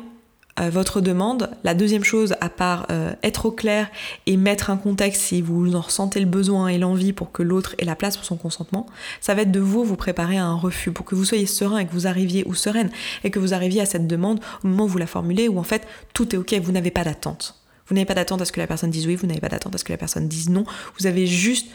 euh, 0.58 0.70
votre 0.70 1.00
demande, 1.00 1.50
la 1.62 1.72
deuxième 1.72 2.02
chose, 2.02 2.34
à 2.40 2.48
part 2.48 2.86
euh, 2.90 3.12
être 3.22 3.46
au 3.46 3.52
clair 3.52 3.88
et 4.26 4.36
mettre 4.36 4.70
un 4.70 4.76
contexte 4.76 5.22
si 5.22 5.40
vous 5.40 5.76
en 5.76 5.80
ressentez 5.80 6.18
le 6.18 6.26
besoin 6.26 6.66
et 6.66 6.78
l'envie 6.78 7.12
pour 7.12 7.30
que 7.30 7.44
l'autre 7.44 7.76
ait 7.78 7.84
la 7.84 7.94
place 7.94 8.16
pour 8.16 8.26
son 8.26 8.36
consentement, 8.36 8.86
ça 9.20 9.34
va 9.34 9.42
être 9.42 9.52
de 9.52 9.60
vous 9.60 9.84
vous 9.84 9.94
préparer 9.94 10.36
à 10.36 10.46
un 10.46 10.56
refus 10.56 10.90
pour 10.90 11.06
que 11.06 11.14
vous 11.14 11.24
soyez 11.24 11.46
serein 11.46 11.78
et 11.78 11.86
que 11.86 11.92
vous 11.92 12.08
arriviez 12.08 12.42
ou 12.44 12.54
sereine 12.54 12.90
et 13.22 13.30
que 13.30 13.38
vous 13.38 13.54
arriviez 13.54 13.80
à 13.80 13.86
cette 13.86 14.08
demande 14.08 14.40
au 14.64 14.68
moment 14.68 14.84
où 14.84 14.88
vous 14.88 14.98
la 14.98 15.06
formulez 15.06 15.46
où 15.46 15.60
en 15.60 15.64
fait 15.64 15.86
tout 16.12 16.34
est 16.34 16.38
ok, 16.38 16.54
vous 16.54 16.72
n'avez 16.72 16.90
pas 16.90 17.04
d'attente. 17.04 17.54
Vous 17.86 17.94
n'avez 17.94 18.06
pas 18.06 18.14
d'attente 18.14 18.40
à 18.40 18.44
ce 18.44 18.52
que 18.52 18.60
la 18.60 18.66
personne 18.66 18.90
dise 18.90 19.06
oui, 19.06 19.14
vous 19.14 19.28
n'avez 19.28 19.40
pas 19.40 19.48
d'attente 19.48 19.76
à 19.76 19.78
ce 19.78 19.84
que 19.84 19.92
la 19.92 19.98
personne 19.98 20.26
dise 20.26 20.48
non. 20.48 20.64
Vous 20.98 21.06
avez 21.06 21.26
juste 21.26 21.68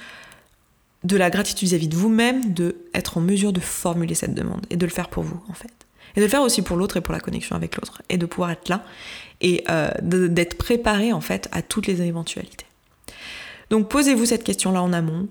de 1.04 1.18
la 1.18 1.30
gratitude 1.30 1.70
vis-à-vis 1.70 1.88
de 1.88 1.96
vous-même, 1.96 2.54
de 2.54 2.76
être 2.94 3.18
en 3.18 3.22
mesure 3.22 3.54
de 3.54 3.60
formuler 3.60 4.16
cette 4.16 4.34
demande 4.34 4.66
et 4.70 4.76
de 4.76 4.86
le 4.86 4.92
faire 4.92 5.10
pour 5.10 5.24
vous 5.24 5.42
en 5.50 5.54
fait. 5.54 5.72
Et 6.16 6.20
de 6.20 6.26
le 6.26 6.30
faire 6.30 6.42
aussi 6.42 6.62
pour 6.62 6.76
l'autre 6.76 6.98
et 6.98 7.02
pour 7.02 7.14
la 7.14 7.20
connexion 7.20 7.56
avec 7.56 7.78
l'autre. 7.78 8.02
Et 8.10 8.18
de 8.18 8.26
pouvoir 8.26 8.52
être 8.52 8.68
là 8.68 8.84
et 9.42 9.64
euh, 9.70 9.90
d'être 10.02 10.58
préparé 10.58 11.14
en 11.14 11.22
fait 11.22 11.48
à 11.52 11.62
toutes 11.62 11.88
les 11.88 12.02
éventualités. 12.02 12.66
Donc 13.70 13.90
posez-vous 13.90 14.26
cette 14.26 14.44
question-là 14.44 14.82
en 14.82 14.92
amont. 14.92 15.28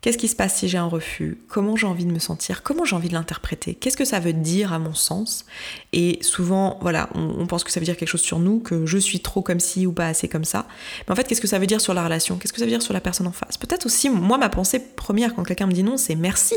Qu'est-ce 0.00 0.18
qui 0.18 0.28
se 0.28 0.36
passe 0.36 0.54
si 0.54 0.68
j'ai 0.68 0.78
un 0.78 0.86
refus? 0.86 1.38
Comment 1.48 1.74
j'ai 1.74 1.86
envie 1.88 2.04
de 2.04 2.12
me 2.12 2.20
sentir? 2.20 2.62
Comment 2.62 2.84
j'ai 2.84 2.94
envie 2.94 3.08
de 3.08 3.14
l'interpréter? 3.14 3.74
Qu'est-ce 3.74 3.96
que 3.96 4.04
ça 4.04 4.20
veut 4.20 4.32
dire 4.32 4.72
à 4.72 4.78
mon 4.78 4.94
sens? 4.94 5.44
Et 5.92 6.18
souvent, 6.20 6.78
voilà, 6.80 7.08
on, 7.16 7.46
pense 7.48 7.64
que 7.64 7.72
ça 7.72 7.80
veut 7.80 7.84
dire 7.84 7.96
quelque 7.96 8.08
chose 8.08 8.20
sur 8.20 8.38
nous, 8.38 8.60
que 8.60 8.86
je 8.86 8.96
suis 8.96 9.18
trop 9.18 9.42
comme 9.42 9.58
ci 9.58 9.88
ou 9.88 9.92
pas 9.92 10.06
assez 10.06 10.28
comme 10.28 10.44
ça. 10.44 10.68
Mais 11.06 11.12
en 11.12 11.16
fait, 11.16 11.24
qu'est-ce 11.24 11.40
que 11.40 11.48
ça 11.48 11.58
veut 11.58 11.66
dire 11.66 11.80
sur 11.80 11.94
la 11.94 12.04
relation? 12.04 12.36
Qu'est-ce 12.36 12.52
que 12.52 12.60
ça 12.60 12.64
veut 12.64 12.70
dire 12.70 12.80
sur 12.80 12.94
la 12.94 13.00
personne 13.00 13.26
en 13.26 13.32
face? 13.32 13.56
Peut-être 13.56 13.86
aussi, 13.86 14.08
moi, 14.08 14.38
ma 14.38 14.48
pensée 14.48 14.78
première 14.78 15.34
quand 15.34 15.42
quelqu'un 15.42 15.66
me 15.66 15.72
dit 15.72 15.82
non, 15.82 15.96
c'est 15.96 16.14
merci. 16.14 16.54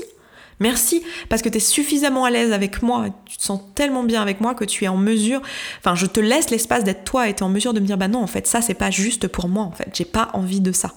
Merci 0.59 1.01
parce 1.27 1.41
que 1.41 1.49
tu 1.49 1.57
es 1.57 1.59
suffisamment 1.59 2.25
à 2.25 2.29
l'aise 2.29 2.53
avec 2.53 2.83
moi, 2.83 3.07
tu 3.25 3.37
te 3.37 3.41
sens 3.41 3.59
tellement 3.73 4.03
bien 4.03 4.21
avec 4.21 4.41
moi 4.41 4.53
que 4.53 4.63
tu 4.63 4.85
es 4.85 4.87
en 4.87 4.97
mesure, 4.97 5.41
enfin 5.79 5.95
je 5.95 6.05
te 6.05 6.19
laisse 6.19 6.51
l'espace 6.51 6.83
d'être 6.83 7.03
toi 7.03 7.27
et 7.27 7.33
tu 7.33 7.39
es 7.39 7.43
en 7.43 7.49
mesure 7.49 7.73
de 7.73 7.79
me 7.79 7.85
dire 7.87 7.97
bah 7.97 8.07
non 8.07 8.21
en 8.21 8.27
fait 8.27 8.45
ça 8.45 8.61
c'est 8.61 8.75
pas 8.75 8.91
juste 8.91 9.27
pour 9.27 9.49
moi 9.49 9.63
en 9.63 9.71
fait, 9.71 9.89
j'ai 9.93 10.05
pas 10.05 10.29
envie 10.33 10.61
de 10.61 10.71
ça. 10.71 10.93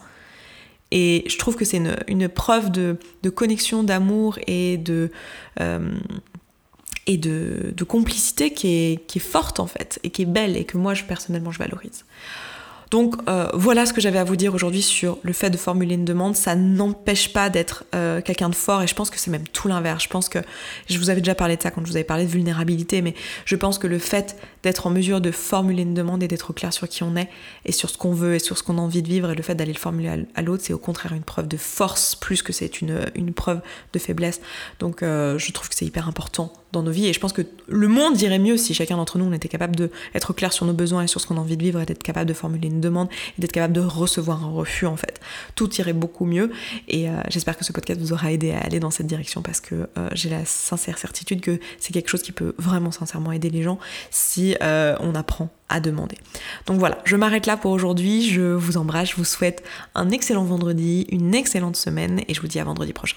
Et 0.96 1.24
je 1.26 1.36
trouve 1.38 1.56
que 1.56 1.64
c'est 1.64 1.82
une, 2.06 2.28
preuve 2.28 2.70
de, 2.70 2.96
connexion, 3.28 3.82
d'amour 3.82 4.38
et 4.46 4.78
de... 4.78 5.10
Euh, 5.60 5.90
de, 7.08 7.84
complicité 7.84 8.52
qui 8.54 8.68
est, 8.68 9.06
qui 9.06 9.18
est, 9.18 9.20
forte 9.20 9.60
en 9.60 9.66
fait, 9.66 9.98
et 10.04 10.10
qui 10.10 10.22
est 10.22 10.26
belle, 10.26 10.56
et 10.56 10.64
que 10.64 10.78
moi 10.78 10.94
je, 10.94 11.04
personnellement 11.04 11.50
je 11.50 11.58
valorise. 11.58 12.04
Donc 12.90 13.16
euh, 13.28 13.48
voilà 13.54 13.86
ce 13.86 13.92
que 13.92 14.00
j'avais 14.00 14.18
à 14.18 14.24
vous 14.24 14.36
dire 14.36 14.54
aujourd'hui 14.54 14.82
sur 14.82 15.18
le 15.22 15.32
fait 15.32 15.50
de 15.50 15.56
formuler 15.56 15.94
une 15.94 16.04
demande. 16.04 16.36
Ça 16.36 16.54
n'empêche 16.54 17.32
pas 17.32 17.50
d'être 17.50 17.84
euh, 17.94 18.20
quelqu'un 18.20 18.48
de 18.48 18.54
fort 18.54 18.82
et 18.82 18.86
je 18.86 18.94
pense 18.94 19.10
que 19.10 19.18
c'est 19.18 19.30
même 19.30 19.46
tout 19.48 19.68
l'inverse. 19.68 20.04
Je 20.04 20.08
pense 20.08 20.28
que 20.28 20.38
je 20.88 20.98
vous 20.98 21.10
avais 21.10 21.20
déjà 21.20 21.34
parlé 21.34 21.56
de 21.56 21.62
ça 21.62 21.70
quand 21.70 21.82
je 21.84 21.90
vous 21.90 21.96
avais 21.96 22.04
parlé 22.04 22.24
de 22.24 22.30
vulnérabilité, 22.30 23.02
mais 23.02 23.14
je 23.44 23.56
pense 23.56 23.78
que 23.78 23.86
le 23.86 23.98
fait 23.98 24.36
d'être 24.62 24.86
en 24.86 24.90
mesure 24.90 25.20
de 25.20 25.30
formuler 25.30 25.82
une 25.82 25.94
demande 25.94 26.22
et 26.22 26.28
d'être 26.28 26.52
clair 26.52 26.72
sur 26.72 26.88
qui 26.88 27.02
on 27.02 27.16
est 27.16 27.28
et 27.64 27.72
sur 27.72 27.90
ce 27.90 27.98
qu'on 27.98 28.12
veut 28.12 28.34
et 28.36 28.38
sur 28.38 28.58
ce 28.58 28.62
qu'on 28.62 28.78
a 28.78 28.80
envie 28.80 29.02
de 29.02 29.08
vivre 29.08 29.30
et 29.30 29.34
le 29.34 29.42
fait 29.42 29.54
d'aller 29.54 29.72
le 29.72 29.78
formuler 29.78 30.26
à, 30.34 30.42
l'autre, 30.42 30.62
c'est 30.64 30.72
au 30.72 30.78
contraire 30.78 31.12
une 31.12 31.22
preuve 31.22 31.48
de 31.48 31.56
force 31.56 32.14
plus 32.14 32.42
que 32.42 32.52
c'est 32.52 32.80
une, 32.80 33.00
une 33.14 33.32
preuve 33.32 33.60
de 33.92 33.98
faiblesse. 33.98 34.40
Donc 34.78 35.02
euh, 35.02 35.38
je 35.38 35.52
trouve 35.52 35.68
que 35.68 35.74
c'est 35.74 35.86
hyper 35.86 36.08
important 36.08 36.52
dans 36.74 36.82
nos 36.82 36.90
vies 36.90 37.06
et 37.06 37.12
je 37.12 37.20
pense 37.20 37.32
que 37.32 37.42
le 37.68 37.88
monde 37.88 38.20
irait 38.20 38.38
mieux 38.38 38.56
si 38.56 38.74
chacun 38.74 38.96
d'entre 38.96 39.18
nous 39.18 39.24
on 39.24 39.32
était 39.32 39.48
capable 39.48 39.74
d'être 39.76 40.32
clair 40.32 40.52
sur 40.52 40.66
nos 40.66 40.72
besoins 40.72 41.02
et 41.02 41.06
sur 41.06 41.20
ce 41.20 41.26
qu'on 41.26 41.36
a 41.36 41.40
envie 41.40 41.56
de 41.56 41.62
vivre 41.62 41.80
et 41.80 41.86
d'être 41.86 42.02
capable 42.02 42.28
de 42.28 42.34
formuler 42.34 42.68
une 42.68 42.80
demande 42.80 43.08
et 43.38 43.40
d'être 43.40 43.52
capable 43.52 43.72
de 43.72 43.80
recevoir 43.80 44.44
un 44.44 44.50
refus 44.50 44.86
en 44.86 44.96
fait. 44.96 45.20
Tout 45.54 45.72
irait 45.76 45.92
beaucoup 45.92 46.26
mieux 46.26 46.50
et 46.88 47.08
euh, 47.08 47.12
j'espère 47.30 47.56
que 47.56 47.64
ce 47.64 47.72
podcast 47.72 48.00
vous 48.00 48.12
aura 48.12 48.32
aidé 48.32 48.52
à 48.52 48.60
aller 48.60 48.80
dans 48.80 48.90
cette 48.90 49.06
direction 49.06 49.42
parce 49.42 49.60
que 49.60 49.88
euh, 49.96 50.08
j'ai 50.12 50.28
la 50.28 50.44
sincère 50.44 50.98
certitude 50.98 51.40
que 51.40 51.58
c'est 51.78 51.92
quelque 51.92 52.08
chose 52.08 52.22
qui 52.22 52.32
peut 52.32 52.54
vraiment 52.58 52.90
sincèrement 52.90 53.32
aider 53.32 53.50
les 53.50 53.62
gens 53.62 53.78
si 54.10 54.56
euh, 54.62 54.96
on 55.00 55.14
apprend 55.14 55.50
à 55.68 55.80
demander. 55.80 56.16
Donc 56.66 56.78
voilà, 56.78 56.98
je 57.04 57.16
m'arrête 57.16 57.46
là 57.46 57.56
pour 57.56 57.70
aujourd'hui, 57.70 58.28
je 58.28 58.42
vous 58.42 58.76
embrasse, 58.76 59.10
je 59.10 59.16
vous 59.16 59.24
souhaite 59.24 59.64
un 59.94 60.10
excellent 60.10 60.44
vendredi, 60.44 61.06
une 61.10 61.34
excellente 61.34 61.76
semaine 61.76 62.22
et 62.28 62.34
je 62.34 62.40
vous 62.40 62.48
dis 62.48 62.58
à 62.58 62.64
vendredi 62.64 62.92
prochain. 62.92 63.16